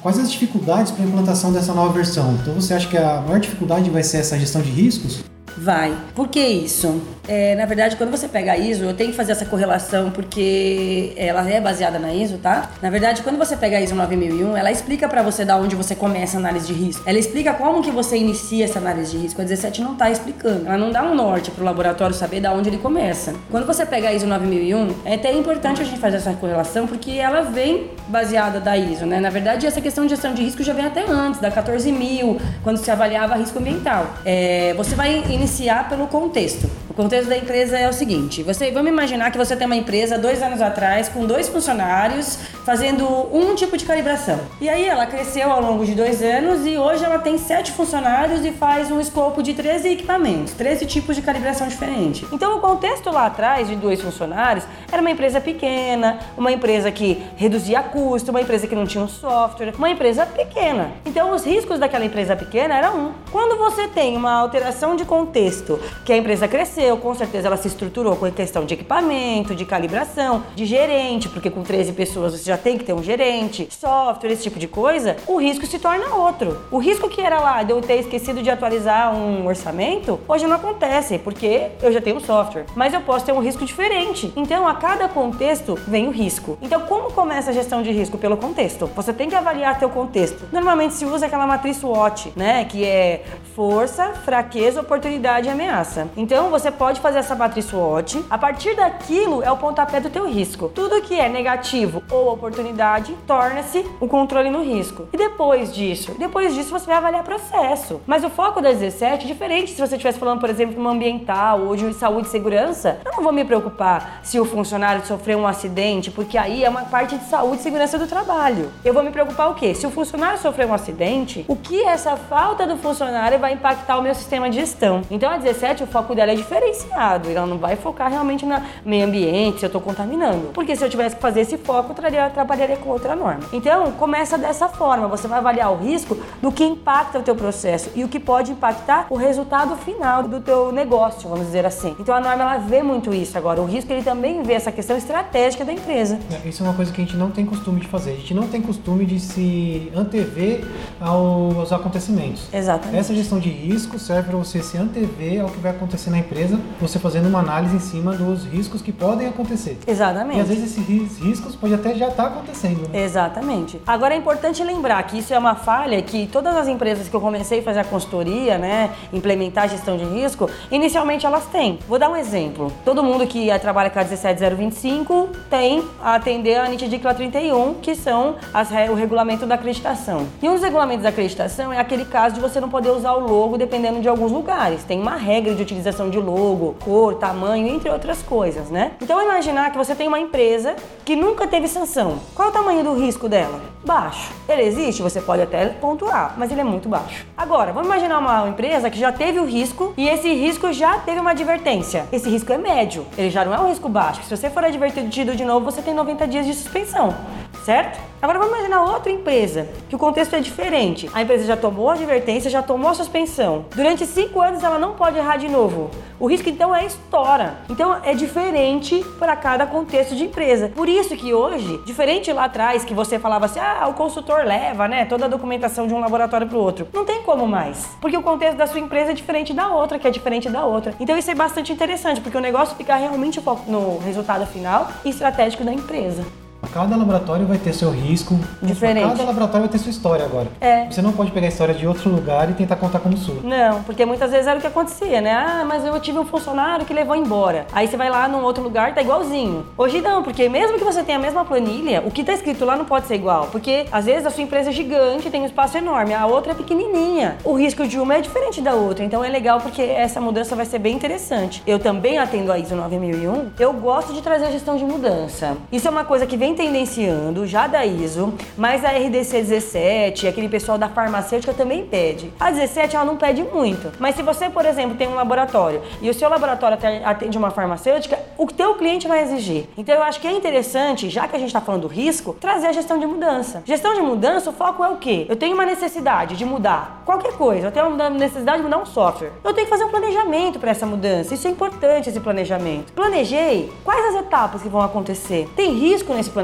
quais 0.00 0.18
as 0.18 0.30
dificuldades 0.30 0.92
para 0.92 1.04
a 1.04 1.06
implantação 1.06 1.52
dessa 1.52 1.74
nova 1.74 1.92
versão? 1.92 2.38
Então 2.40 2.54
você 2.54 2.72
acha 2.72 2.88
que 2.88 2.96
a 2.96 3.20
maior 3.20 3.40
dificuldade 3.40 3.90
vai 3.90 4.02
ser 4.02 4.18
essa 4.18 4.38
gestão 4.38 4.62
de 4.62 4.70
riscos? 4.70 5.22
Vai. 5.56 5.96
Por 6.14 6.28
que 6.28 6.40
isso? 6.40 7.02
É, 7.28 7.54
na 7.54 7.66
verdade, 7.66 7.96
quando 7.96 8.10
você 8.10 8.26
pega 8.26 8.52
a 8.52 8.56
ISO, 8.56 8.84
eu 8.84 8.94
tenho 8.94 9.10
que 9.10 9.16
fazer 9.16 9.32
essa 9.32 9.44
correlação 9.44 10.10
porque 10.10 11.12
ela 11.16 11.48
é 11.48 11.60
baseada 11.60 11.98
na 11.98 12.12
ISO, 12.12 12.38
tá? 12.38 12.70
Na 12.80 12.90
verdade, 12.90 13.22
quando 13.22 13.38
você 13.38 13.56
pega 13.56 13.76
a 13.76 13.80
ISO 13.80 13.94
9001, 13.94 14.56
ela 14.56 14.70
explica 14.70 15.08
para 15.08 15.22
você 15.22 15.44
da 15.44 15.56
onde 15.56 15.76
você 15.76 15.94
começa 15.94 16.36
a 16.36 16.40
análise 16.40 16.66
de 16.66 16.72
risco. 16.72 17.02
Ela 17.06 17.18
explica 17.18 17.54
como 17.54 17.82
que 17.82 17.90
você 17.90 18.16
inicia 18.16 18.64
essa 18.64 18.78
análise 18.78 19.12
de 19.12 19.18
risco. 19.18 19.40
A 19.40 19.44
17 19.44 19.82
não 19.82 19.94
tá 19.94 20.10
explicando. 20.10 20.66
Ela 20.66 20.78
não 20.78 20.90
dá 20.90 21.02
um 21.02 21.14
norte 21.14 21.50
pro 21.50 21.64
laboratório 21.64 22.14
saber 22.14 22.40
da 22.40 22.52
onde 22.52 22.68
ele 22.68 22.78
começa. 22.78 23.34
Quando 23.50 23.66
você 23.66 23.86
pega 23.86 24.08
a 24.08 24.12
ISO 24.12 24.26
9001, 24.26 24.94
é 25.04 25.14
até 25.14 25.32
importante 25.32 25.80
a 25.82 25.84
gente 25.84 25.98
fazer 25.98 26.16
essa 26.16 26.32
correlação 26.32 26.86
porque 26.86 27.12
ela 27.12 27.42
vem 27.42 27.90
baseada 28.08 28.60
da 28.60 28.76
ISO, 28.76 29.06
né? 29.06 29.20
Na 29.20 29.30
verdade, 29.30 29.66
essa 29.66 29.80
questão 29.80 30.04
de 30.04 30.10
gestão 30.10 30.34
de 30.34 30.42
risco 30.42 30.62
já 30.62 30.72
vem 30.72 30.84
até 30.84 31.04
antes, 31.08 31.40
da 31.40 31.50
14.000, 31.50 32.40
quando 32.62 32.76
se 32.76 32.90
avaliava 32.90 33.36
risco 33.36 33.58
ambiental. 33.58 34.06
É, 34.24 34.74
você 34.76 34.94
vai 34.94 35.16
iniciar 35.42 35.88
pelo 35.88 36.06
contexto. 36.06 36.70
O 36.92 36.94
contexto 36.94 37.30
da 37.30 37.38
empresa 37.38 37.78
é 37.78 37.88
o 37.88 37.92
seguinte: 37.92 38.42
você 38.42 38.70
vamos 38.70 38.90
imaginar 38.90 39.30
que 39.30 39.38
você 39.38 39.56
tem 39.56 39.64
uma 39.64 39.74
empresa 39.74 40.18
dois 40.18 40.42
anos 40.42 40.60
atrás 40.60 41.08
com 41.08 41.24
dois 41.24 41.48
funcionários 41.48 42.38
fazendo 42.66 43.06
um 43.32 43.54
tipo 43.54 43.78
de 43.78 43.84
calibração. 43.86 44.38
E 44.60 44.68
aí 44.68 44.86
ela 44.86 45.06
cresceu 45.06 45.50
ao 45.50 45.62
longo 45.62 45.86
de 45.86 45.94
dois 45.94 46.22
anos 46.22 46.66
e 46.66 46.76
hoje 46.76 47.02
ela 47.02 47.18
tem 47.18 47.38
sete 47.38 47.72
funcionários 47.72 48.44
e 48.44 48.52
faz 48.52 48.90
um 48.90 49.00
escopo 49.00 49.42
de 49.42 49.54
13 49.54 49.88
equipamentos, 49.88 50.52
13 50.52 50.84
tipos 50.84 51.16
de 51.16 51.22
calibração 51.22 51.66
diferente. 51.66 52.26
Então 52.30 52.58
o 52.58 52.60
contexto 52.60 53.10
lá 53.10 53.24
atrás 53.24 53.68
de 53.68 53.74
dois 53.74 54.02
funcionários 54.02 54.64
era 54.92 55.00
uma 55.00 55.10
empresa 55.10 55.40
pequena, 55.40 56.18
uma 56.36 56.52
empresa 56.52 56.92
que 56.92 57.22
reduzia 57.36 57.82
custo, 57.82 58.30
uma 58.30 58.42
empresa 58.42 58.66
que 58.66 58.74
não 58.74 58.86
tinha 58.86 59.02
um 59.02 59.08
software, 59.08 59.72
uma 59.78 59.88
empresa 59.88 60.26
pequena. 60.26 60.92
Então 61.06 61.34
os 61.34 61.42
riscos 61.44 61.78
daquela 61.78 62.04
empresa 62.04 62.36
pequena 62.36 62.76
eram 62.76 62.98
um. 62.98 63.12
Quando 63.30 63.56
você 63.56 63.88
tem 63.88 64.14
uma 64.14 64.34
alteração 64.34 64.94
de 64.94 65.06
contexto, 65.06 65.80
que 66.04 66.12
a 66.12 66.16
empresa 66.18 66.46
cresceu, 66.46 66.81
com 67.00 67.14
certeza 67.14 67.46
ela 67.48 67.56
se 67.56 67.68
estruturou 67.68 68.16
com 68.16 68.26
a 68.26 68.30
questão 68.30 68.64
de 68.64 68.74
equipamento, 68.74 69.54
de 69.54 69.64
calibração, 69.64 70.42
de 70.54 70.66
gerente, 70.66 71.28
porque 71.28 71.50
com 71.50 71.62
13 71.62 71.92
pessoas 71.92 72.32
você 72.32 72.44
já 72.44 72.56
tem 72.56 72.76
que 72.76 72.84
ter 72.84 72.92
um 72.92 73.02
gerente, 73.02 73.68
software, 73.70 74.32
esse 74.32 74.42
tipo 74.42 74.58
de 74.58 74.66
coisa, 74.66 75.16
o 75.26 75.36
risco 75.36 75.66
se 75.66 75.78
torna 75.78 76.14
outro. 76.14 76.58
O 76.70 76.78
risco 76.78 77.08
que 77.08 77.20
era 77.20 77.38
lá 77.38 77.62
de 77.62 77.72
eu 77.72 77.80
ter 77.80 78.00
esquecido 78.00 78.42
de 78.42 78.50
atualizar 78.50 79.14
um 79.14 79.46
orçamento, 79.46 80.18
hoje 80.26 80.46
não 80.46 80.56
acontece, 80.56 81.18
porque 81.18 81.68
eu 81.82 81.92
já 81.92 82.00
tenho 82.00 82.16
um 82.16 82.20
software. 82.20 82.66
Mas 82.74 82.92
eu 82.92 83.00
posso 83.00 83.24
ter 83.24 83.32
um 83.32 83.40
risco 83.40 83.64
diferente. 83.64 84.32
Então, 84.34 84.66
a 84.66 84.74
cada 84.74 85.08
contexto 85.08 85.78
vem 85.86 86.08
o 86.08 86.10
risco. 86.10 86.58
Então, 86.60 86.80
como 86.82 87.12
começa 87.12 87.50
a 87.50 87.52
gestão 87.52 87.82
de 87.82 87.92
risco? 87.92 88.18
Pelo 88.18 88.36
contexto. 88.36 88.86
Você 88.96 89.12
tem 89.12 89.28
que 89.28 89.34
avaliar 89.34 89.78
teu 89.78 89.88
contexto. 89.88 90.48
Normalmente 90.52 90.94
se 90.94 91.04
usa 91.04 91.26
aquela 91.26 91.46
matriz 91.46 91.76
SWOT, 91.76 92.32
né? 92.34 92.64
Que 92.64 92.84
é 92.84 93.24
força, 93.54 94.12
fraqueza, 94.24 94.80
oportunidade 94.80 95.46
e 95.46 95.50
ameaça. 95.50 96.08
Então, 96.16 96.50
você 96.50 96.70
pode 96.72 97.00
fazer 97.00 97.18
essa 97.18 97.34
matriz 97.34 97.66
SWOT. 97.66 98.24
A 98.28 98.38
partir 98.38 98.74
daquilo 98.74 99.42
é 99.42 99.50
o 99.50 99.56
pontapé 99.56 100.00
do 100.00 100.10
teu 100.10 100.28
risco. 100.28 100.68
Tudo 100.68 101.00
que 101.02 101.18
é 101.18 101.28
negativo 101.28 102.02
ou 102.10 102.32
oportunidade 102.32 103.16
torna-se 103.26 103.84
um 104.00 104.08
controle 104.08 104.50
no 104.50 104.62
risco. 104.62 105.08
E 105.12 105.16
depois 105.16 105.72
disso? 105.72 106.14
Depois 106.18 106.54
disso 106.54 106.70
você 106.70 106.86
vai 106.86 106.96
avaliar 106.96 107.22
processo. 107.22 108.00
Mas 108.06 108.24
o 108.24 108.30
foco 108.30 108.60
da 108.60 108.72
17 108.72 109.24
é 109.24 109.26
diferente 109.28 109.72
se 109.72 109.80
você 109.80 109.96
estivesse 109.96 110.18
falando, 110.18 110.40
por 110.40 110.50
exemplo, 110.50 110.74
de 110.74 110.80
uma 110.80 110.90
ambiental 110.90 111.60
ou 111.60 111.76
de 111.76 111.92
saúde 111.94 112.28
e 112.28 112.30
segurança. 112.30 113.00
Eu 113.04 113.12
não 113.12 113.22
vou 113.22 113.32
me 113.32 113.44
preocupar 113.44 114.20
se 114.22 114.38
o 114.40 114.44
funcionário 114.44 115.04
sofreu 115.06 115.38
um 115.38 115.46
acidente, 115.46 116.10
porque 116.10 116.36
aí 116.38 116.64
é 116.64 116.68
uma 116.68 116.82
parte 116.84 117.16
de 117.16 117.24
saúde 117.24 117.58
e 117.58 117.62
segurança 117.62 117.98
do 117.98 118.06
trabalho. 118.06 118.70
Eu 118.84 118.94
vou 118.94 119.02
me 119.02 119.10
preocupar 119.10 119.50
o 119.50 119.54
quê? 119.54 119.74
Se 119.74 119.86
o 119.86 119.90
funcionário 119.90 120.38
sofreu 120.38 120.68
um 120.68 120.74
acidente, 120.74 121.44
o 121.48 121.56
que 121.56 121.82
essa 121.84 122.16
falta 122.16 122.66
do 122.66 122.76
funcionário 122.76 123.38
vai 123.38 123.52
impactar 123.52 123.98
o 123.98 124.02
meu 124.02 124.14
sistema 124.14 124.48
de 124.48 124.56
gestão? 124.56 125.02
Então 125.10 125.30
a 125.30 125.36
17, 125.36 125.84
o 125.84 125.86
foco 125.86 126.14
dela 126.14 126.32
é 126.32 126.34
diferenciado. 126.62 127.28
Ela 127.30 127.46
não 127.46 127.58
vai 127.58 127.76
focar 127.76 128.10
realmente 128.10 128.46
no 128.46 128.60
meio 128.84 129.06
ambiente, 129.06 129.60
se 129.60 129.64
eu 129.64 129.68
estou 129.68 129.80
contaminando. 129.80 130.50
Porque 130.52 130.76
se 130.76 130.84
eu 130.84 130.90
tivesse 130.90 131.16
que 131.16 131.22
fazer 131.22 131.40
esse 131.40 131.58
foco, 131.58 131.90
eu 131.90 131.94
traria, 131.94 132.30
trabalharia 132.30 132.76
com 132.76 132.90
outra 132.90 133.16
norma. 133.16 133.42
Então, 133.52 133.92
começa 133.92 134.38
dessa 134.38 134.68
forma. 134.68 135.08
Você 135.08 135.26
vai 135.26 135.38
avaliar 135.38 135.72
o 135.72 135.76
risco 135.76 136.16
do 136.40 136.52
que 136.52 136.64
impacta 136.64 137.18
o 137.18 137.22
teu 137.22 137.34
processo 137.34 137.90
e 137.94 138.04
o 138.04 138.08
que 138.08 138.20
pode 138.20 138.52
impactar 138.52 139.06
o 139.10 139.16
resultado 139.16 139.76
final 139.76 140.22
do 140.22 140.40
teu 140.40 140.72
negócio, 140.72 141.28
vamos 141.28 141.46
dizer 141.46 141.66
assim. 141.66 141.96
Então, 141.98 142.14
a 142.14 142.20
norma 142.20 142.42
ela 142.42 142.58
vê 142.58 142.82
muito 142.82 143.12
isso 143.12 143.36
agora. 143.36 143.60
O 143.60 143.66
risco 143.66 143.92
ele 143.92 144.02
também 144.02 144.42
vê 144.42 144.54
essa 144.54 144.70
questão 144.70 144.96
estratégica 144.96 145.64
da 145.64 145.72
empresa. 145.72 146.18
É, 146.30 146.48
isso 146.48 146.62
é 146.62 146.66
uma 146.66 146.74
coisa 146.74 146.92
que 146.92 147.00
a 147.00 147.04
gente 147.04 147.16
não 147.16 147.30
tem 147.30 147.44
costume 147.44 147.80
de 147.80 147.88
fazer. 147.88 148.12
A 148.12 148.16
gente 148.16 148.34
não 148.34 148.48
tem 148.48 148.60
costume 148.60 149.04
de 149.04 149.18
se 149.18 149.90
antever 149.94 150.64
aos 151.00 151.72
acontecimentos. 151.72 152.48
Exatamente. 152.52 152.98
Essa 152.98 153.14
gestão 153.14 153.38
de 153.38 153.48
risco 153.48 153.98
serve 153.98 154.30
para 154.30 154.38
você 154.38 154.62
se 154.62 154.76
antever 154.76 155.42
ao 155.42 155.48
que 155.48 155.58
vai 155.58 155.70
acontecer 155.70 156.10
na 156.10 156.18
empresa 156.18 156.51
coisa 156.52 156.72
você 156.80 156.98
fazendo 156.98 157.28
uma 157.28 157.38
análise 157.38 157.76
em 157.76 157.80
cima 157.80 158.12
dos 158.14 158.44
riscos 158.44 158.82
que 158.82 158.92
podem 158.92 159.28
acontecer. 159.28 159.78
Exatamente. 159.86 160.38
E 160.38 160.40
às 160.40 160.48
vezes 160.48 160.76
esses 160.76 161.18
riscos 161.18 161.54
pode 161.54 161.74
até 161.74 161.94
já 161.94 162.08
estar 162.08 162.24
tá 162.24 162.28
acontecendo. 162.28 162.88
Né? 162.88 163.02
Exatamente. 163.04 163.80
Agora 163.86 164.14
é 164.14 164.16
importante 164.16 164.62
lembrar 164.62 165.02
que 165.04 165.18
isso 165.18 165.32
é 165.32 165.38
uma 165.38 165.54
falha 165.54 166.00
que 166.02 166.26
todas 166.26 166.56
as 166.56 166.68
empresas 166.68 167.08
que 167.08 167.14
eu 167.14 167.20
comecei 167.20 167.60
a 167.60 167.62
fazer 167.62 167.80
a 167.80 167.84
consultoria, 167.84 168.58
né, 168.58 168.90
implementar 169.12 169.64
a 169.64 169.66
gestão 169.68 169.96
de 169.96 170.04
risco, 170.04 170.50
inicialmente 170.70 171.24
elas 171.24 171.46
têm. 171.46 171.78
Vou 171.88 171.98
dar 171.98 172.10
um 172.10 172.16
exemplo. 172.16 172.72
Todo 172.84 173.02
mundo 173.02 173.26
que 173.26 173.48
trabalha 173.60 173.90
com 173.90 173.98
a 173.98 174.04
17025 174.04 175.28
tem 175.48 175.84
a 176.02 176.16
atender 176.16 176.58
a 176.58 176.68
NIT 176.68 176.88
DICLA 176.88 177.14
31, 177.14 177.74
que 177.74 177.94
são 177.94 178.36
as, 178.52 178.70
o 178.90 178.94
regulamento 178.94 179.46
da 179.46 179.54
acreditação. 179.54 180.26
E 180.42 180.48
um 180.48 180.54
dos 180.54 180.62
regulamentos 180.62 181.04
da 181.04 181.10
acreditação 181.10 181.72
é 181.72 181.78
aquele 181.78 182.04
caso 182.04 182.34
de 182.34 182.40
você 182.40 182.60
não 182.60 182.68
poder 182.68 182.90
usar 182.90 183.12
o 183.12 183.20
logo 183.20 183.56
dependendo 183.56 184.00
de 184.00 184.08
alguns 184.08 184.32
lugares. 184.32 184.82
Tem 184.84 185.00
uma 185.00 185.16
regra 185.16 185.54
de 185.54 185.62
utilização 185.62 186.10
de 186.10 186.18
logo, 186.18 186.41
cor, 186.80 187.14
tamanho, 187.14 187.68
entre 187.68 187.90
outras 187.90 188.22
coisas, 188.22 188.68
né? 188.70 188.92
Então 189.00 189.22
imaginar 189.22 189.70
que 189.70 189.78
você 189.78 189.94
tem 189.94 190.08
uma 190.08 190.18
empresa 190.18 190.76
que 191.04 191.16
nunca 191.16 191.46
teve 191.46 191.68
sanção. 191.68 192.18
Qual 192.34 192.48
é 192.48 192.50
o 192.50 192.54
tamanho 192.54 192.84
do 192.84 192.94
risco 192.94 193.28
dela? 193.28 193.60
Baixo. 193.84 194.32
Ele 194.48 194.62
existe? 194.62 195.02
Você 195.02 195.20
pode 195.20 195.42
até 195.42 195.66
pontuar, 195.66 196.34
mas 196.36 196.50
ele 196.50 196.60
é 196.60 196.64
muito 196.64 196.88
baixo. 196.88 197.26
Agora, 197.36 197.72
vamos 197.72 197.88
imaginar 197.88 198.18
uma 198.18 198.48
empresa 198.48 198.90
que 198.90 198.98
já 198.98 199.12
teve 199.12 199.38
o 199.38 199.44
risco 199.44 199.92
e 199.96 200.08
esse 200.08 200.32
risco 200.32 200.72
já 200.72 200.98
teve 200.98 201.20
uma 201.20 201.30
advertência. 201.30 202.06
Esse 202.12 202.28
risco 202.28 202.52
é 202.52 202.58
médio, 202.58 203.06
ele 203.16 203.30
já 203.30 203.44
não 203.44 203.54
é 203.54 203.60
um 203.60 203.68
risco 203.68 203.88
baixo. 203.88 204.22
Se 204.22 204.36
você 204.36 204.50
for 204.50 204.64
advertido 204.64 205.34
de 205.34 205.44
novo, 205.44 205.64
você 205.64 205.82
tem 205.82 205.94
90 205.94 206.26
dias 206.28 206.46
de 206.46 206.54
suspensão, 206.54 207.14
certo? 207.64 208.00
Agora 208.20 208.38
vamos 208.38 208.54
imaginar 208.54 208.82
outra 208.82 209.10
empresa, 209.10 209.68
que 209.88 209.96
o 209.96 209.98
contexto 209.98 210.36
é 210.36 210.40
diferente. 210.40 211.10
A 211.12 211.22
empresa 211.22 211.44
já 211.44 211.56
tomou 211.56 211.90
a 211.90 211.94
advertência, 211.94 212.48
já 212.48 212.62
tomou 212.62 212.90
a 212.90 212.94
suspensão. 212.94 213.64
Durante 213.74 214.06
cinco 214.06 214.40
anos 214.40 214.62
ela 214.62 214.78
não 214.78 214.92
pode 214.92 215.18
errar 215.18 215.38
de 215.38 215.48
novo. 215.48 215.90
O 216.20 216.28
risco 216.28 216.48
então 216.48 216.72
é 216.72 216.86
estoura. 216.86 217.56
Então 217.68 217.98
é 218.04 218.14
diferente 218.14 219.04
para 219.18 219.34
cada 219.34 219.66
contexto 219.66 220.14
de 220.14 220.22
empresa. 220.22 220.70
Por 220.72 220.88
isso 220.88 221.16
que 221.16 221.34
hoje, 221.34 221.80
diferente 221.84 222.32
lá 222.32 222.44
atrás 222.44 222.84
que 222.84 222.94
você 222.94 223.18
falava 223.18 223.46
assim, 223.46 223.58
ah, 223.58 223.88
o 223.88 223.94
consultor 223.94 224.44
leva, 224.44 224.86
né, 224.86 225.04
toda 225.04 225.24
a 225.24 225.28
documentação 225.28 225.88
de 225.88 225.94
um 225.94 225.98
laboratório 225.98 226.46
para 226.46 226.56
o 226.56 226.60
outro. 226.60 226.86
Não 226.92 227.04
tem 227.04 227.22
como 227.22 227.44
mais, 227.48 227.88
porque 228.00 228.16
o 228.16 228.22
contexto 228.22 228.56
da 228.56 228.68
sua 228.68 228.78
empresa 228.78 229.10
é 229.10 229.14
diferente 229.14 229.52
da 229.52 229.68
outra, 229.68 229.98
que 229.98 230.06
é 230.06 230.10
diferente 230.12 230.48
da 230.48 230.64
outra. 230.64 230.94
Então 231.00 231.18
isso 231.18 231.30
é 231.30 231.34
bastante 231.34 231.72
interessante, 231.72 232.20
porque 232.20 232.38
o 232.38 232.40
negócio 232.40 232.76
fica 232.76 232.94
realmente 232.94 233.42
no 233.66 233.98
resultado 233.98 234.46
final 234.46 234.88
e 235.04 235.10
estratégico 235.10 235.64
da 235.64 235.72
empresa. 235.72 236.41
Cada 236.72 236.96
laboratório 236.96 237.46
vai 237.46 237.58
ter 237.58 237.72
seu 237.72 237.90
risco. 237.90 238.38
Diferente. 238.62 239.06
Cada 239.08 239.24
laboratório 239.24 239.60
vai 239.66 239.68
ter 239.68 239.78
sua 239.78 239.90
história 239.90 240.24
agora. 240.24 240.48
É. 240.60 240.86
Você 240.90 241.02
não 241.02 241.12
pode 241.12 241.30
pegar 241.30 241.46
a 241.46 241.48
história 241.48 241.74
de 241.74 241.86
outro 241.86 242.08
lugar 242.08 242.48
e 242.50 242.54
tentar 242.54 242.76
contar 242.76 243.00
como 243.00 243.16
sua. 243.16 243.36
Não, 243.42 243.82
porque 243.82 244.06
muitas 244.06 244.30
vezes 244.30 244.46
era 244.46 244.58
o 244.58 244.60
que 244.60 244.66
acontecia, 244.66 245.20
né? 245.20 245.32
Ah, 245.32 245.64
mas 245.66 245.84
eu 245.84 245.98
tive 246.00 246.18
um 246.18 246.24
funcionário 246.24 246.86
que 246.86 246.94
levou 246.94 247.16
embora. 247.16 247.66
Aí 247.72 247.88
você 247.88 247.96
vai 247.96 248.08
lá 248.08 248.28
num 248.28 248.42
outro 248.42 248.62
lugar 248.62 248.90
e 248.90 248.94
tá 248.94 249.02
igualzinho. 249.02 249.66
Hoje 249.76 250.00
não, 250.00 250.22
porque 250.22 250.48
mesmo 250.48 250.78
que 250.78 250.84
você 250.84 251.02
tenha 251.02 251.18
a 251.18 251.20
mesma 251.20 251.44
planilha, 251.44 252.02
o 252.06 252.10
que 252.10 252.24
tá 252.24 252.32
escrito 252.32 252.64
lá 252.64 252.76
não 252.76 252.84
pode 252.84 253.06
ser 253.06 253.16
igual. 253.16 253.48
Porque 253.50 253.86
às 253.92 254.06
vezes 254.06 254.24
a 254.24 254.30
sua 254.30 254.42
empresa 254.42 254.70
é 254.70 254.72
gigante, 254.72 255.30
tem 255.30 255.42
um 255.42 255.46
espaço 255.46 255.76
enorme, 255.76 256.14
a 256.14 256.26
outra 256.26 256.52
é 256.52 256.54
pequenininha. 256.54 257.36
O 257.44 257.54
risco 257.54 257.86
de 257.86 257.98
uma 257.98 258.14
é 258.14 258.20
diferente 258.20 258.60
da 258.60 258.74
outra. 258.74 259.04
Então 259.04 259.22
é 259.22 259.28
legal 259.28 259.60
porque 259.60 259.82
essa 259.82 260.20
mudança 260.20 260.56
vai 260.56 260.64
ser 260.64 260.78
bem 260.78 260.94
interessante. 260.94 261.62
Eu 261.66 261.78
também 261.78 262.18
atendo 262.18 262.50
a 262.52 262.58
ISO 262.58 262.76
9001. 262.76 263.50
Eu 263.58 263.72
gosto 263.72 264.12
de 264.12 264.22
trazer 264.22 264.46
a 264.46 264.50
gestão 264.50 264.76
de 264.76 264.84
mudança. 264.84 265.56
Isso 265.70 265.86
é 265.86 265.90
uma 265.90 266.04
coisa 266.04 266.26
que 266.26 266.36
vem 266.36 266.51
tendenciando 266.54 267.46
já 267.46 267.66
da 267.66 267.84
ISO, 267.84 268.34
mas 268.56 268.84
a 268.84 268.90
RDC 268.90 269.42
17, 269.42 270.26
aquele 270.26 270.48
pessoal 270.48 270.78
da 270.78 270.88
farmacêutica 270.88 271.52
também 271.52 271.84
pede. 271.86 272.32
A 272.38 272.50
17 272.50 272.96
ela 272.96 273.04
não 273.04 273.16
pede 273.16 273.42
muito, 273.42 273.92
mas 273.98 274.14
se 274.14 274.22
você, 274.22 274.48
por 274.48 274.64
exemplo, 274.64 274.96
tem 274.96 275.08
um 275.08 275.14
laboratório 275.14 275.82
e 276.00 276.08
o 276.08 276.14
seu 276.14 276.28
laboratório 276.28 276.78
atende 277.04 277.36
uma 277.38 277.50
farmacêutica, 277.50 278.18
o 278.38 278.46
teu 278.46 278.74
cliente 278.74 279.08
vai 279.08 279.22
exigir. 279.22 279.66
Então 279.76 279.94
eu 279.94 280.02
acho 280.02 280.20
que 280.20 280.26
é 280.26 280.32
interessante, 280.32 281.08
já 281.08 281.26
que 281.28 281.36
a 281.36 281.38
gente 281.38 281.48
está 281.48 281.60
falando 281.60 281.82
do 281.82 281.88
risco, 281.88 282.36
trazer 282.40 282.68
a 282.68 282.72
gestão 282.72 282.98
de 282.98 283.06
mudança. 283.06 283.62
Gestão 283.64 283.94
de 283.94 284.00
mudança, 284.00 284.50
o 284.50 284.52
foco 284.52 284.84
é 284.84 284.88
o 284.88 284.96
quê? 284.96 285.26
Eu 285.28 285.36
tenho 285.36 285.54
uma 285.54 285.66
necessidade 285.66 286.36
de 286.36 286.44
mudar 286.44 287.02
qualquer 287.04 287.32
coisa, 287.32 287.68
eu 287.68 287.72
tenho 287.72 287.88
uma 287.88 288.10
necessidade 288.10 288.58
de 288.58 288.64
mudar 288.64 288.78
um 288.78 288.86
software. 288.86 289.32
Eu 289.42 289.52
tenho 289.52 289.66
que 289.66 289.70
fazer 289.70 289.84
um 289.84 289.90
planejamento 289.90 290.58
para 290.58 290.70
essa 290.70 290.86
mudança. 290.86 291.34
Isso 291.34 291.46
é 291.46 291.50
importante, 291.50 292.08
esse 292.08 292.20
planejamento. 292.20 292.92
Planejei 292.92 293.72
quais 293.84 294.14
as 294.14 294.22
etapas 294.22 294.62
que 294.62 294.68
vão 294.68 294.80
acontecer. 294.80 295.48
Tem 295.56 295.72
risco 295.72 296.12
nesse 296.14 296.30
planejamento? 296.30 296.41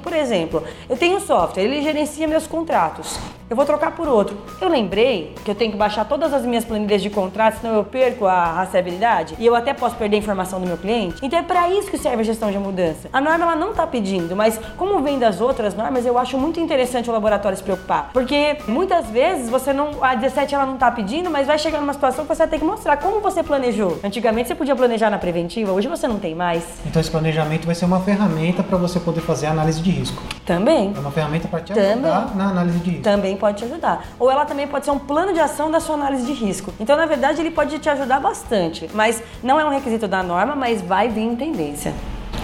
Por 0.00 0.12
exemplo, 0.12 0.62
eu 0.88 0.96
tenho 0.96 1.16
um 1.16 1.20
software, 1.20 1.62
ele 1.62 1.82
gerencia 1.82 2.26
meus 2.26 2.46
contratos. 2.46 3.18
Eu 3.50 3.56
vou 3.56 3.64
trocar 3.64 3.92
por 3.92 4.06
outro. 4.06 4.36
Eu 4.60 4.68
lembrei 4.68 5.34
que 5.42 5.50
eu 5.50 5.54
tenho 5.54 5.72
que 5.72 5.78
baixar 5.78 6.04
todas 6.04 6.34
as 6.34 6.44
minhas 6.44 6.66
planilhas 6.66 7.00
de 7.00 7.08
contratos, 7.08 7.60
senão 7.60 7.76
eu 7.76 7.84
perco 7.84 8.26
a 8.26 8.44
rastreabilidade 8.52 9.36
e 9.38 9.46
eu 9.46 9.54
até 9.54 9.72
posso 9.72 9.96
perder 9.96 10.16
a 10.16 10.18
informação 10.18 10.60
do 10.60 10.66
meu 10.66 10.76
cliente. 10.76 11.16
Então 11.22 11.38
é 11.38 11.42
para 11.42 11.70
isso 11.70 11.90
que 11.90 11.96
serve 11.96 12.20
a 12.20 12.24
gestão 12.24 12.50
de 12.50 12.58
mudança. 12.58 13.08
A 13.10 13.22
norma 13.22 13.44
ela 13.44 13.56
não 13.56 13.70
está 13.70 13.86
pedindo, 13.86 14.36
mas 14.36 14.60
como 14.76 15.00
vem 15.00 15.18
das 15.18 15.40
outras 15.40 15.74
normas, 15.74 16.04
eu 16.04 16.18
acho 16.18 16.36
muito 16.36 16.60
interessante 16.60 17.08
o 17.08 17.12
laboratório 17.12 17.56
se 17.56 17.64
preocupar, 17.64 18.10
porque 18.12 18.58
muitas 18.68 19.06
vezes 19.06 19.48
você 19.48 19.72
não 19.72 19.92
a 20.02 20.14
17 20.14 20.54
ela 20.54 20.66
não 20.66 20.74
está 20.74 20.90
pedindo, 20.90 21.30
mas 21.30 21.46
vai 21.46 21.58
chegar 21.58 21.80
numa 21.80 21.94
situação 21.94 22.26
que 22.26 22.34
você 22.34 22.42
vai 22.42 22.48
ter 22.48 22.58
que 22.58 22.64
mostrar 22.66 22.98
como 22.98 23.18
você 23.20 23.42
planejou. 23.42 23.98
Antigamente 24.04 24.48
você 24.48 24.54
podia 24.54 24.76
planejar 24.76 25.08
na 25.08 25.16
preventiva, 25.16 25.72
hoje 25.72 25.88
você 25.88 26.06
não 26.06 26.18
tem 26.18 26.34
mais. 26.34 26.64
Então 26.84 27.00
esse 27.00 27.10
planejamento 27.10 27.64
vai 27.64 27.74
ser 27.74 27.86
uma 27.86 28.00
ferramenta 28.00 28.62
para 28.62 28.76
você 28.76 29.00
poder 29.00 29.22
fazer 29.22 29.46
análise 29.46 29.80
de 29.80 29.90
risco. 29.90 30.22
Também. 30.44 30.92
É 30.94 31.00
uma 31.00 31.10
ferramenta 31.10 31.48
para 31.48 31.60
te 31.60 31.72
ajudar 31.72 31.94
também. 31.94 32.36
na 32.36 32.50
análise 32.50 32.78
de 32.80 32.90
risco. 32.90 33.04
Também 33.04 33.37
pode 33.38 33.58
te 33.58 33.64
ajudar. 33.64 34.04
Ou 34.18 34.30
ela 34.30 34.44
também 34.44 34.66
pode 34.66 34.84
ser 34.84 34.90
um 34.90 34.98
plano 34.98 35.32
de 35.32 35.40
ação 35.40 35.70
da 35.70 35.80
sua 35.80 35.94
análise 35.94 36.26
de 36.26 36.32
risco. 36.32 36.72
Então, 36.78 36.96
na 36.96 37.06
verdade, 37.06 37.40
ele 37.40 37.50
pode 37.50 37.78
te 37.78 37.88
ajudar 37.88 38.20
bastante, 38.20 38.90
mas 38.92 39.22
não 39.42 39.58
é 39.58 39.64
um 39.64 39.70
requisito 39.70 40.06
da 40.06 40.22
norma, 40.22 40.54
mas 40.54 40.82
vai 40.82 41.08
vir 41.08 41.22
em 41.22 41.36
tendência. 41.36 41.94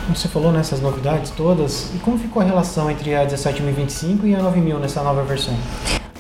Como 0.05 0.17
você 0.17 0.29
falou 0.29 0.53
nessas 0.53 0.81
novidades 0.81 1.31
todas, 1.31 1.95
e 1.95 1.99
como 1.99 2.19
ficou 2.19 2.43
a 2.43 2.45
relação 2.45 2.91
entre 2.91 3.15
a 3.15 3.25
17025 3.25 4.27
e 4.27 4.35
a 4.35 4.43
9000 4.43 4.79
nessa 4.79 5.03
nova 5.03 5.23
versão? 5.23 5.55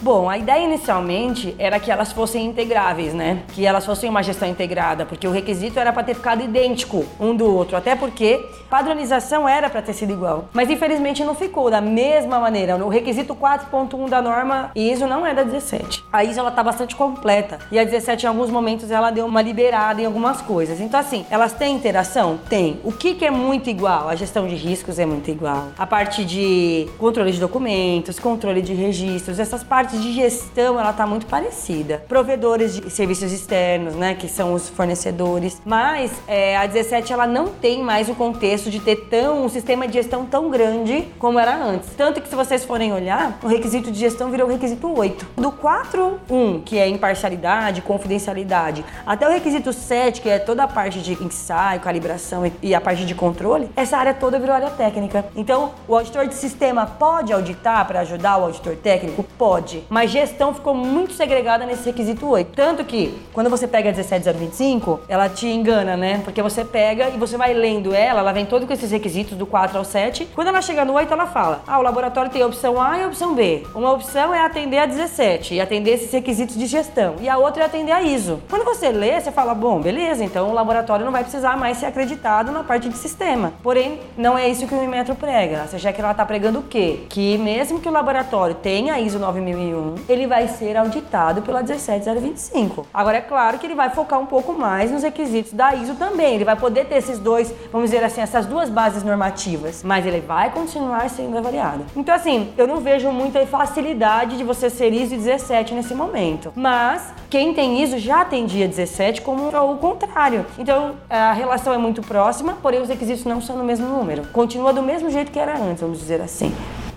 Bom, 0.04 0.28
a 0.28 0.36
ideia 0.36 0.62
inicialmente 0.62 1.56
era 1.58 1.80
que 1.80 1.90
elas 1.90 2.12
fossem 2.12 2.44
integráveis, 2.44 3.14
né? 3.14 3.42
Que 3.54 3.64
elas 3.64 3.86
fossem 3.86 4.10
uma 4.10 4.22
gestão 4.22 4.46
integrada, 4.46 5.06
porque 5.06 5.26
o 5.26 5.30
requisito 5.30 5.80
era 5.80 5.94
para 5.94 6.02
ter 6.02 6.14
ficado 6.14 6.44
idêntico 6.44 7.06
um 7.18 7.34
do 7.34 7.50
outro, 7.50 7.74
até 7.74 7.96
porque 7.96 8.44
padronização 8.68 9.48
era 9.48 9.70
para 9.70 9.80
ter 9.80 9.94
sido 9.94 10.12
igual. 10.12 10.50
Mas 10.52 10.68
infelizmente 10.68 11.24
não 11.24 11.34
ficou 11.34 11.70
da 11.70 11.80
mesma 11.80 12.38
maneira. 12.38 12.76
O 12.76 12.90
requisito 12.90 13.34
4.1 13.34 14.10
da 14.10 14.20
norma 14.20 14.70
ISO 14.74 15.06
não 15.06 15.24
é 15.24 15.32
da 15.32 15.42
17. 15.42 16.04
A 16.12 16.22
ISO 16.22 16.40
ela 16.40 16.50
tá 16.50 16.62
bastante 16.62 16.94
completa 16.94 17.60
e 17.72 17.78
a 17.78 17.84
17 17.84 18.26
em 18.26 18.28
alguns 18.28 18.50
momentos 18.50 18.90
ela 18.90 19.10
deu 19.10 19.24
uma 19.24 19.40
liberada 19.40 20.02
em 20.02 20.04
algumas 20.04 20.42
coisas. 20.42 20.82
Então 20.82 21.00
assim, 21.00 21.24
elas 21.30 21.54
têm 21.54 21.74
interação? 21.74 22.38
Tem. 22.50 22.78
O 22.84 22.92
que 22.92 23.14
que 23.14 23.24
é 23.24 23.30
muito 23.30 23.70
igual? 23.70 24.10
A 24.10 24.14
gestão 24.14 24.46
de 24.46 24.54
riscos 24.54 24.98
é 24.98 25.06
muito 25.06 25.30
igual. 25.30 25.68
A 25.78 25.86
parte 25.86 26.26
de 26.26 26.86
controle 26.98 27.32
de 27.32 27.40
documentos, 27.40 28.18
controle 28.18 28.60
de 28.60 28.74
registros, 28.74 29.38
essas 29.38 29.64
partes 29.64 29.93
parte 29.94 30.00
de 30.00 30.12
gestão 30.12 30.78
ela 30.78 30.90
está 30.90 31.07
muito 31.07 31.26
parecida. 31.26 32.02
Provedores 32.09 32.74
de 32.74 32.90
serviços 32.90 33.33
externos, 33.33 33.94
né, 33.94 34.14
que 34.14 34.28
são 34.28 34.52
os 34.52 34.68
fornecedores, 34.68 35.61
mas 35.64 36.11
é, 36.26 36.57
a 36.57 36.66
17 36.66 37.12
ela 37.12 37.26
não 37.26 37.48
tem 37.48 37.83
mais 37.83 38.09
o 38.09 38.14
contexto 38.14 38.70
de 38.70 38.80
ter 38.80 38.96
tão 39.09 39.44
um 39.44 39.48
sistema 39.48 39.87
de 39.87 39.94
gestão 39.94 40.26
tão 40.26 40.50
grande 40.50 41.07
como 41.18 41.38
era 41.38 41.57
antes. 41.57 41.90
Tanto 41.96 42.20
que 42.20 42.28
se 42.28 42.35
vocês 42.35 42.64
forem 42.64 42.92
olhar, 42.92 43.38
o 43.42 43.46
requisito 43.46 43.90
de 43.90 43.98
gestão 43.98 44.30
virou 44.30 44.48
o 44.48 44.52
requisito 44.52 44.92
8. 44.92 45.26
Do 45.37 45.52
4.1, 45.52 46.62
que 46.64 46.78
é 46.78 46.88
imparcialidade, 46.88 47.83
confidencialidade, 47.83 48.85
até 49.07 49.28
o 49.28 49.30
requisito 49.30 49.72
7, 49.72 50.20
que 50.20 50.28
é 50.28 50.38
toda 50.38 50.64
a 50.64 50.68
parte 50.68 51.00
de 51.00 51.12
ensaio, 51.22 51.80
calibração 51.80 52.50
e 52.62 52.74
a 52.74 52.80
parte 52.80 53.04
de 53.04 53.14
controle, 53.14 53.70
essa 53.76 53.96
área 53.96 54.14
toda 54.14 54.38
virou 54.38 54.54
área 54.54 54.70
técnica. 54.70 55.24
Então, 55.37 55.72
o 55.87 55.94
auditor 55.94 56.26
de 56.26 56.35
sistema 56.35 56.87
pode 56.87 57.33
auditar 57.33 57.87
para 57.87 58.00
ajudar 58.00 58.38
o 58.38 58.44
auditor 58.44 58.76
técnico? 58.76 59.24
Pode 59.38 59.73
mas 59.88 60.10
gestão 60.10 60.54
ficou 60.54 60.74
muito 60.74 61.12
segregada 61.12 61.66
nesse 61.66 61.87
requisito 61.87 62.28
8. 62.28 62.52
Tanto 62.54 62.84
que, 62.84 63.14
quando 63.32 63.50
você 63.50 63.66
pega 63.66 63.90
a 63.90 63.92
17025, 63.92 65.00
ela 65.08 65.28
te 65.28 65.46
engana, 65.46 65.96
né? 65.96 66.20
Porque 66.24 66.42
você 66.42 66.64
pega 66.64 67.08
e 67.08 67.18
você 67.18 67.37
vai 67.37 67.52
lendo 67.54 67.94
ela, 67.94 68.20
ela 68.20 68.32
vem 68.32 68.46
todo 68.46 68.66
com 68.66 68.72
esses 68.72 68.90
requisitos 68.90 69.37
do 69.37 69.46
4 69.46 69.78
ao 69.78 69.84
7. 69.84 70.28
Quando 70.34 70.48
ela 70.48 70.62
chega 70.62 70.84
no 70.84 70.94
8, 70.94 71.12
ela 71.12 71.26
fala: 71.26 71.62
ah, 71.66 71.78
o 71.78 71.82
laboratório 71.82 72.30
tem 72.30 72.42
a 72.42 72.46
opção 72.46 72.80
A 72.80 72.98
e 72.98 73.02
a 73.04 73.06
opção 73.06 73.34
B. 73.34 73.64
Uma 73.74 73.92
opção 73.92 74.34
é 74.34 74.40
atender 74.40 74.78
a 74.78 74.87
17 74.87 75.54
e 75.54 75.60
atender 75.60 75.92
esses 75.92 76.12
requisitos 76.12 76.56
de 76.56 76.66
gestão, 76.66 77.16
e 77.20 77.28
a 77.28 77.38
outra 77.38 77.62
é 77.62 77.66
atender 77.66 77.92
a 77.92 78.02
ISO. 78.02 78.40
Quando 78.48 78.64
você 78.64 78.90
lê, 78.90 79.20
você 79.20 79.30
fala: 79.30 79.54
bom, 79.54 79.80
beleza, 79.80 80.24
então 80.24 80.50
o 80.50 80.54
laboratório 80.54 81.04
não 81.04 81.12
vai 81.12 81.22
precisar 81.22 81.56
mais 81.56 81.78
ser 81.78 81.87
acreditado 81.87 82.52
na 82.52 82.64
parte 82.64 82.88
de 82.88 82.96
sistema. 82.96 83.52
Porém, 83.62 84.00
não 84.16 84.37
é 84.37 84.48
isso 84.48 84.66
que 84.66 84.74
o 84.74 84.82
Inmetro 84.82 85.14
prega. 85.14 85.66
Você 85.66 85.78
já 85.78 85.92
que 85.92 86.00
ela 86.00 86.10
está 86.10 86.24
pregando 86.24 86.60
o 86.60 86.62
quê? 86.62 87.00
Que 87.08 87.38
mesmo 87.38 87.80
que 87.80 87.88
o 87.88 87.92
laboratório 87.92 88.54
tenha 88.54 88.94
a 88.94 89.00
ISO 89.00 89.18
9001 89.18 89.63
2001, 89.70 89.94
ele 90.09 90.27
vai 90.27 90.48
ser 90.48 90.77
auditado 90.77 91.42
pela 91.42 91.62
17025. 91.62 92.87
Agora, 92.92 93.18
é 93.18 93.20
claro 93.20 93.59
que 93.59 93.66
ele 93.66 93.74
vai 93.74 93.90
focar 93.90 94.20
um 94.20 94.27
pouco 94.27 94.53
mais 94.53 94.90
nos 94.90 95.03
requisitos 95.03 95.53
da 95.53 95.74
ISO 95.74 95.94
também. 95.94 96.35
Ele 96.35 96.44
vai 96.44 96.57
poder 96.57 96.87
ter 96.87 96.96
esses 96.96 97.18
dois, 97.18 97.53
vamos 97.72 97.90
dizer 97.90 98.05
assim, 98.05 98.20
essas 98.20 98.46
duas 98.46 98.68
bases 98.68 99.03
normativas, 99.03 99.83
mas 99.83 100.07
ele 100.07 100.20
vai 100.20 100.50
continuar 100.50 101.09
sendo 101.09 101.37
avaliado. 101.38 101.85
Então, 101.96 102.14
assim, 102.14 102.53
eu 102.57 102.66
não 102.66 102.81
vejo 102.81 103.11
muita 103.11 103.44
facilidade 103.46 104.37
de 104.37 104.44
você 104.44 104.68
ser 104.68 104.92
ISO 104.92 105.16
17 105.16 105.74
nesse 105.74 105.94
momento. 105.94 106.53
Mas 106.55 107.12
quem 107.31 107.55
tem 107.55 107.83
ISO 107.83 107.98
já 107.98 108.24
tem 108.24 108.46
dia 108.46 108.68
17, 108.68 109.22
como 109.22 109.48
o 109.48 109.77
contrário. 109.79 110.46
Então, 110.59 110.96
a 111.09 111.33
relação 111.33 111.72
é 111.72 111.79
muito 111.79 112.03
próxima, 112.03 112.57
porém 112.61 112.81
os 112.81 112.88
requisitos 112.88 113.24
não 113.24 113.40
são 113.40 113.57
no 113.57 113.64
mesmo 113.64 113.87
número. 113.87 114.27
Continua 114.33 114.72
do 114.72 114.83
mesmo 114.83 115.11
jeito 115.11 115.31
que 115.31 115.38
era 115.38 115.57
antes, 115.57 115.81
vamos 115.81 115.98
dizer 115.98 116.20
assim. 116.20 116.55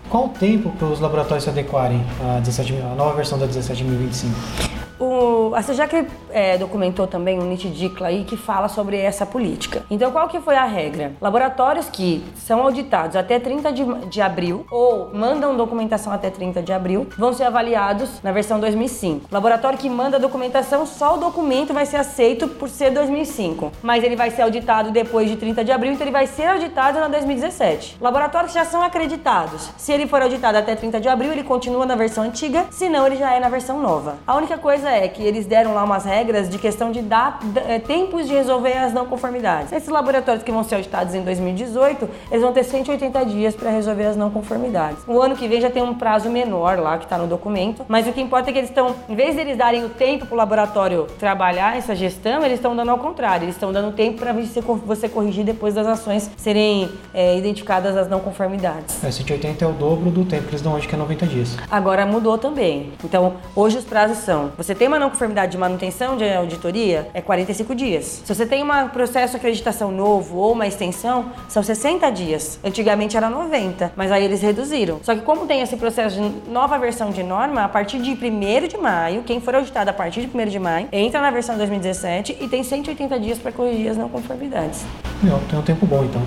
Qual 0.10 0.26
o 0.26 0.30
tempo 0.30 0.70
para 0.72 0.88
os 0.88 1.00
laboratórios 1.02 1.43
se 1.43 1.50
adequarem 1.50 2.02
à, 2.22 2.39
17, 2.39 2.76
à 2.82 2.96
nova 2.96 3.15
versão 3.15 3.38
da 3.38 3.46
17025? 3.46 4.77
O, 5.00 5.54
a 5.56 5.62
CEJAC 5.62 6.08
é, 6.32 6.58
documentou 6.58 7.08
também 7.08 7.40
um 7.40 7.46
nitidicla 7.46 8.08
aí 8.08 8.24
que 8.24 8.36
fala 8.36 8.68
sobre 8.68 8.98
essa 8.98 9.26
política. 9.26 9.84
Então, 9.90 10.12
qual 10.12 10.28
que 10.28 10.40
foi 10.40 10.56
a 10.56 10.66
regra? 10.66 11.14
Laboratórios 11.22 11.90
que 11.90 12.24
são 12.36 12.62
auditados 12.62 13.16
até 13.16 13.40
30 13.40 13.72
de, 13.72 13.84
de 14.08 14.22
abril 14.22 14.66
ou 14.72 15.10
mandam 15.14 15.56
documentação 15.56 16.12
até 16.12 16.30
30 16.30 16.62
de 16.62 16.74
abril 16.74 17.08
vão 17.18 17.34
ser 17.34 17.44
avaliados 17.44 18.22
na 18.24 18.32
versão 18.32 18.60
2005. 18.60 19.28
Laboratório 19.32 19.78
que 19.78 19.90
manda 19.90 20.20
documentação, 20.20 20.86
só 20.86 21.16
o 21.16 21.18
documento 21.18 21.74
vai 21.74 21.86
ser 21.86 21.98
aceito 21.98 22.48
por 22.48 22.70
ser 22.70 22.92
2005, 22.92 23.72
mas 23.82 24.04
ele 24.04 24.16
vai 24.16 24.32
ser 24.32 24.42
auditado 24.42 24.92
depois 24.92 25.30
de 25.30 25.36
30 25.36 25.64
de 25.64 25.72
abril, 25.72 25.94
então 25.94 26.06
ele 26.06 26.12
vai 26.12 26.28
ser 26.28 26.48
auditado 26.48 27.00
na 27.00 27.08
2017. 27.08 27.98
Laboratórios 28.02 28.52
que 28.52 28.60
já 28.60 28.66
são 28.66 28.82
acreditados, 28.82 29.70
se 29.78 29.92
ele 29.92 30.08
for 30.08 30.22
auditado 30.22 30.58
até 30.58 30.76
30 30.76 31.00
de 31.00 31.08
abril, 31.08 31.32
ele 31.32 31.44
continua 31.44 31.86
na 31.86 31.96
versão 31.96 32.24
antiga, 32.24 32.66
se 32.72 32.90
não, 32.90 33.06
ele 33.06 33.18
já 33.18 33.34
é 33.34 33.40
na 33.40 33.50
versão 33.50 33.82
nova. 33.82 34.18
A 34.26 34.36
única 34.36 34.58
coisa 34.58 34.87
é 34.91 35.08
que 35.08 35.21
eles 35.23 35.45
deram 35.45 35.73
lá 35.73 35.84
umas 35.84 36.06
regras 36.06 36.50
de 36.50 36.58
questão 36.58 36.91
de 36.91 37.02
dar 37.02 37.39
é, 37.67 37.80
tempos 37.80 38.28
de 38.28 38.34
resolver 38.34 38.78
as 38.78 38.93
não 38.93 39.06
conformidades. 39.06 39.71
Esses 39.71 39.89
laboratórios 39.89 40.43
que 40.43 40.52
vão 40.52 40.63
ser 40.63 40.76
auditados 40.76 41.13
em 41.13 41.21
2018, 41.21 42.10
eles 42.32 42.41
vão 42.41 42.54
ter 42.54 42.63
180 42.63 43.26
dias 43.26 43.56
para 43.56 43.69
resolver 43.69 44.06
as 44.06 44.17
não 44.17 44.30
conformidades. 44.30 45.00
O 45.08 45.21
ano 45.21 45.36
que 45.36 45.47
vem 45.47 45.62
já 45.62 45.69
tem 45.69 45.84
um 45.84 45.93
prazo 45.93 46.30
menor 46.30 46.80
lá 46.80 46.97
que 46.97 47.06
está 47.06 47.17
no 47.17 47.28
documento, 47.28 47.86
mas 47.88 48.08
o 48.08 48.13
que 48.13 48.21
importa 48.21 48.50
é 48.50 48.54
que 48.54 48.60
eles 48.60 48.69
estão, 48.69 48.95
em 49.08 49.15
vez 49.15 49.36
de 49.36 49.41
eles 49.41 49.58
darem 49.58 49.84
o 49.84 49.89
tempo 49.89 50.26
para 50.26 50.34
o 50.34 50.38
laboratório 50.38 51.08
trabalhar 51.19 51.78
essa 51.78 51.95
gestão, 51.95 52.43
eles 52.43 52.56
estão 52.56 52.76
dando 52.76 52.91
ao 52.91 52.97
contrário, 52.97 53.45
eles 53.45 53.56
estão 53.56 53.71
dando 53.71 53.93
tempo 53.95 54.19
para 54.19 54.34
você 54.34 55.10
corrigir 55.10 55.43
depois 55.43 55.73
das 55.73 55.88
ações 55.88 56.30
serem 56.38 56.89
é, 57.13 57.38
identificadas 57.38 57.95
as 57.95 58.10
não 58.10 58.19
conformidades. 58.19 59.04
É, 59.04 59.12
180 59.12 59.63
é 59.63 59.67
o 59.67 59.71
dobro 59.71 60.10
do 60.10 60.26
tempo 60.26 60.43
que 60.43 60.52
eles 60.52 60.62
dão 60.62 60.73
hoje, 60.73 60.88
que 60.88 60.95
é 60.95 60.97
90 60.97 61.26
dias. 61.28 61.58
Agora 61.69 62.06
mudou 62.06 62.38
também. 62.38 62.91
Então, 63.04 63.36
hoje 63.56 63.78
os 63.78 63.86
prazos 63.86 64.19
são: 64.19 64.52
você 64.58 64.76
tem 64.78 64.88
uma 64.88 65.00
não 65.00 65.10
conformidade 65.10 65.52
de 65.52 65.58
manutenção 65.58 66.16
de 66.16 66.32
auditoria, 66.32 67.10
é 67.13 67.22
45 67.22 67.76
dias. 67.76 68.22
Se 68.24 68.34
você 68.34 68.46
tem 68.46 68.63
um 68.63 68.90
processo 68.90 69.32
de 69.32 69.38
acreditação 69.38 69.92
novo 69.92 70.38
ou 70.38 70.54
uma 70.54 70.68
extensão, 70.68 71.32
são 71.50 71.63
60 71.63 72.10
dias. 72.12 72.60
Antigamente 72.63 73.18
era 73.18 73.30
90, 73.30 73.94
mas 73.96 74.12
aí 74.12 74.24
eles 74.24 74.42
reduziram. 74.42 75.00
Só 75.02 75.16
que 75.16 75.22
como 75.22 75.46
tem 75.46 75.62
esse 75.62 75.76
processo 75.76 76.22
de 76.22 76.52
nova 76.52 76.78
versão 76.78 77.10
de 77.10 77.24
norma, 77.24 77.63
a 77.63 77.70
partir 77.70 78.00
de 78.00 78.12
1 78.12 78.68
de 78.68 78.78
maio, 78.78 79.24
quem 79.24 79.42
for 79.42 79.56
auditado 79.56 79.90
a 79.90 79.94
partir 79.94 80.26
de 80.26 80.38
1 80.38 80.46
de 80.46 80.60
maio, 80.60 80.88
entra 80.92 81.20
na 81.20 81.32
versão 81.32 81.58
2017 81.58 82.38
e 82.40 82.48
tem 82.48 82.63
180 82.63 83.20
dias 83.20 83.40
para 83.40 83.52
corrigir 83.52 83.90
as 83.90 83.98
não 83.98 84.10
conformidades. 84.10 84.86
Meu, 85.24 85.40
tem 85.50 85.58
um 85.58 85.63
tempo 85.63 85.86
bom 85.86 86.04
então. 86.04 86.22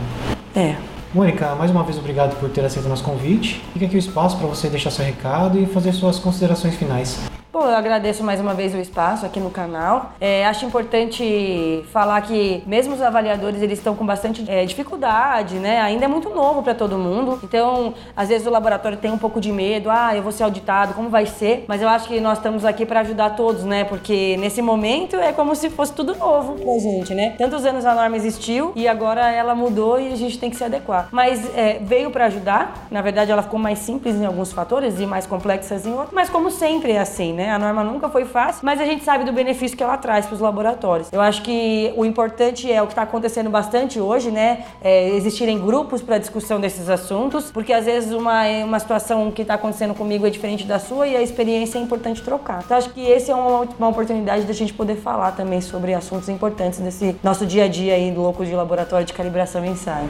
É. 0.54 0.74
Mônica, 1.14 1.54
mais 1.56 1.70
uma 1.70 1.82
vez 1.82 1.98
obrigado 1.98 2.38
por 2.38 2.50
ter 2.50 2.64
aceito 2.64 2.88
nosso 2.88 3.04
convite. 3.04 3.62
Fica 3.72 3.86
aqui 3.86 3.96
o 3.96 3.98
espaço 3.98 4.36
para 4.36 4.46
você 4.46 4.68
deixar 4.68 4.90
seu 4.90 5.04
recado 5.04 5.58
e 5.58 5.66
fazer 5.66 5.92
suas 5.92 6.18
considerações 6.18 6.74
finais. 6.76 7.18
Bom, 7.52 7.64
eu 7.64 7.74
agradeço 7.74 8.22
mais 8.22 8.38
uma 8.38 8.54
vez 8.54 8.72
o 8.76 8.78
espaço 8.78 9.26
aqui 9.26 9.40
no 9.40 9.50
canal. 9.50 10.12
É, 10.20 10.46
acho 10.46 10.64
importante 10.64 11.84
falar 11.90 12.20
que 12.20 12.62
mesmo 12.64 12.94
os 12.94 13.02
avaliadores 13.02 13.60
eles 13.60 13.80
estão 13.80 13.96
com 13.96 14.06
bastante 14.06 14.48
é, 14.48 14.64
dificuldade, 14.64 15.56
né? 15.56 15.80
Ainda 15.80 16.04
é 16.04 16.08
muito 16.08 16.30
novo 16.30 16.62
para 16.62 16.76
todo 16.76 16.96
mundo. 16.96 17.40
Então, 17.42 17.92
às 18.16 18.28
vezes 18.28 18.46
o 18.46 18.50
laboratório 18.50 18.98
tem 18.98 19.10
um 19.10 19.18
pouco 19.18 19.40
de 19.40 19.50
medo. 19.50 19.90
Ah, 19.90 20.14
eu 20.14 20.22
vou 20.22 20.30
ser 20.30 20.44
auditado, 20.44 20.94
como 20.94 21.08
vai 21.08 21.26
ser? 21.26 21.64
Mas 21.66 21.82
eu 21.82 21.88
acho 21.88 22.06
que 22.06 22.20
nós 22.20 22.38
estamos 22.38 22.64
aqui 22.64 22.86
para 22.86 23.00
ajudar 23.00 23.30
todos, 23.30 23.64
né? 23.64 23.82
Porque 23.82 24.36
nesse 24.36 24.62
momento 24.62 25.16
é 25.16 25.32
como 25.32 25.56
se 25.56 25.70
fosse 25.70 25.92
tudo 25.92 26.14
novo 26.14 26.54
pra 26.54 26.78
gente, 26.78 27.12
né? 27.14 27.34
Tantos 27.36 27.64
anos 27.66 27.84
a 27.84 27.96
norma 27.96 28.14
existiu 28.14 28.70
e 28.76 28.86
agora 28.86 29.28
ela 29.28 29.56
mudou 29.56 30.00
e 30.00 30.12
a 30.12 30.16
gente 30.16 30.38
tem 30.38 30.50
que 30.50 30.56
se 30.56 30.62
adequar. 30.62 31.08
Mas 31.10 31.44
é, 31.56 31.80
veio 31.82 32.12
para 32.12 32.26
ajudar. 32.26 32.86
Na 32.92 33.02
verdade, 33.02 33.32
ela 33.32 33.42
ficou 33.42 33.58
mais 33.58 33.80
simples 33.80 34.14
em 34.14 34.24
alguns 34.24 34.52
fatores 34.52 35.00
e 35.00 35.04
mais 35.04 35.26
complexas 35.26 35.84
em 35.84 35.90
outros. 35.90 36.12
Mas 36.12 36.30
como 36.30 36.48
sempre 36.48 36.92
é 36.92 37.00
assim, 37.00 37.32
né? 37.32 37.39
Né? 37.40 37.50
A 37.50 37.59
norma 37.59 37.83
nunca 37.83 38.09
foi 38.11 38.26
fácil, 38.26 38.61
mas 38.64 38.79
a 38.79 38.85
gente 38.85 39.03
sabe 39.03 39.24
do 39.24 39.33
benefício 39.33 39.76
que 39.76 39.83
ela 39.83 39.96
traz 39.96 40.26
para 40.26 40.35
os 40.35 40.40
laboratórios. 40.40 41.09
Eu 41.11 41.22
acho 41.22 41.40
que 41.42 41.92
o 41.96 42.05
importante 42.05 42.70
é 42.70 42.83
o 42.83 42.87
que 42.87 42.92
está 42.92 43.03
acontecendo 43.03 43.48
bastante 43.48 43.98
hoje, 43.98 44.31
né? 44.31 44.64
É 44.83 45.09
existirem 45.16 45.59
grupos 45.59 46.03
para 46.03 46.18
discussão 46.18 46.61
desses 46.61 46.90
assuntos, 46.90 47.50
porque 47.50 47.72
às 47.72 47.87
vezes 47.87 48.12
uma, 48.12 48.46
uma 48.64 48.79
situação 48.79 49.31
que 49.31 49.42
está 49.42 49.55
acontecendo 49.55 49.94
comigo 49.94 50.26
é 50.26 50.31
diferente 50.31 50.64
da 50.64 50.79
sua 50.79 51.07
e 51.07 51.16
a 51.16 51.22
experiência 51.22 51.79
é 51.79 51.83
importante 51.83 52.22
trocar. 52.22 52.62
Então 52.64 52.76
acho 52.76 52.90
que 52.90 53.00
esse 53.00 53.31
é 53.31 53.35
uma, 53.35 53.66
uma 53.79 53.88
oportunidade 53.88 54.44
da 54.44 54.53
gente 54.53 54.74
poder 54.74 54.96
falar 54.96 55.33
também 55.33 55.61
sobre 55.62 55.94
assuntos 55.94 56.29
importantes 56.29 56.79
desse 56.81 57.16
nosso 57.22 57.46
dia 57.46 57.64
a 57.64 57.68
dia 57.68 57.94
aí 57.94 58.11
do 58.11 58.20
louco 58.20 58.44
de 58.44 58.55
laboratório 58.55 59.07
de 59.07 59.14
calibração 59.14 59.64
e 59.64 59.68
ensaio. 59.70 60.09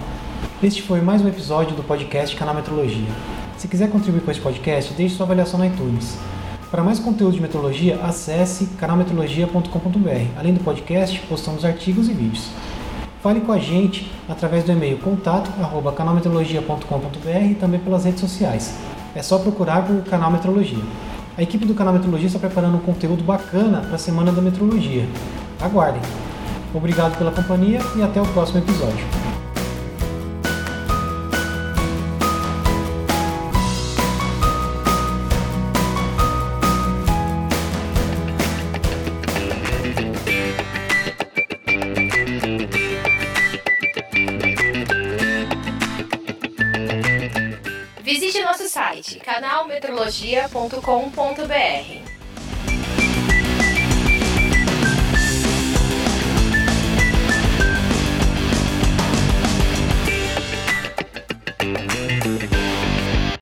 Este 0.63 0.83
foi 0.83 1.01
mais 1.01 1.23
um 1.23 1.29
episódio 1.29 1.77
do 1.77 1.83
podcast 1.83 2.35
Canal 2.37 2.55
Metrologia. 2.55 3.09
Se 3.57 3.69
quiser 3.69 3.89
contribuir 3.89 4.23
com 4.23 4.31
esse 4.31 4.41
podcast, 4.41 4.93
deixe 4.95 5.15
sua 5.15 5.27
avaliação 5.27 5.59
no 5.61 5.67
iTunes. 5.67 6.19
Para 6.71 6.85
mais 6.85 7.01
conteúdo 7.01 7.35
de 7.35 7.41
metrologia, 7.41 7.99
acesse 8.01 8.67
canalmetrologia.com.br. 8.79 10.39
Além 10.39 10.55
do 10.55 10.63
podcast, 10.63 11.19
postamos 11.23 11.65
artigos 11.65 12.09
e 12.09 12.13
vídeos. 12.13 12.49
Fale 13.21 13.41
com 13.41 13.51
a 13.51 13.59
gente 13.59 14.09
através 14.29 14.63
do 14.63 14.71
e-mail 14.71 14.99
contato@canalmetrologia.com.br 14.99 17.51
e 17.51 17.57
também 17.57 17.81
pelas 17.81 18.05
redes 18.05 18.21
sociais. 18.21 18.73
É 19.17 19.23
só 19.23 19.41
procurar 19.41 19.85
por 19.85 20.01
Canal 20.05 20.31
Metrologia. 20.31 20.85
A 21.37 21.43
equipe 21.43 21.67
do 21.67 21.75
Canal 21.75 21.93
Metrologia 21.93 22.29
está 22.29 22.39
preparando 22.39 22.77
um 22.77 22.81
conteúdo 22.81 23.25
bacana 23.25 23.81
para 23.81 23.97
a 23.97 23.99
Semana 23.99 24.31
da 24.31 24.41
Metrologia. 24.41 25.09
Aguardem! 25.61 26.03
Obrigado 26.73 27.19
pela 27.19 27.33
companhia 27.33 27.81
e 27.97 28.03
até 28.03 28.23
o 28.23 28.27
próximo 28.27 28.61
episódio. 28.61 29.05
Canalmetrologia.com.br. 50.01 52.00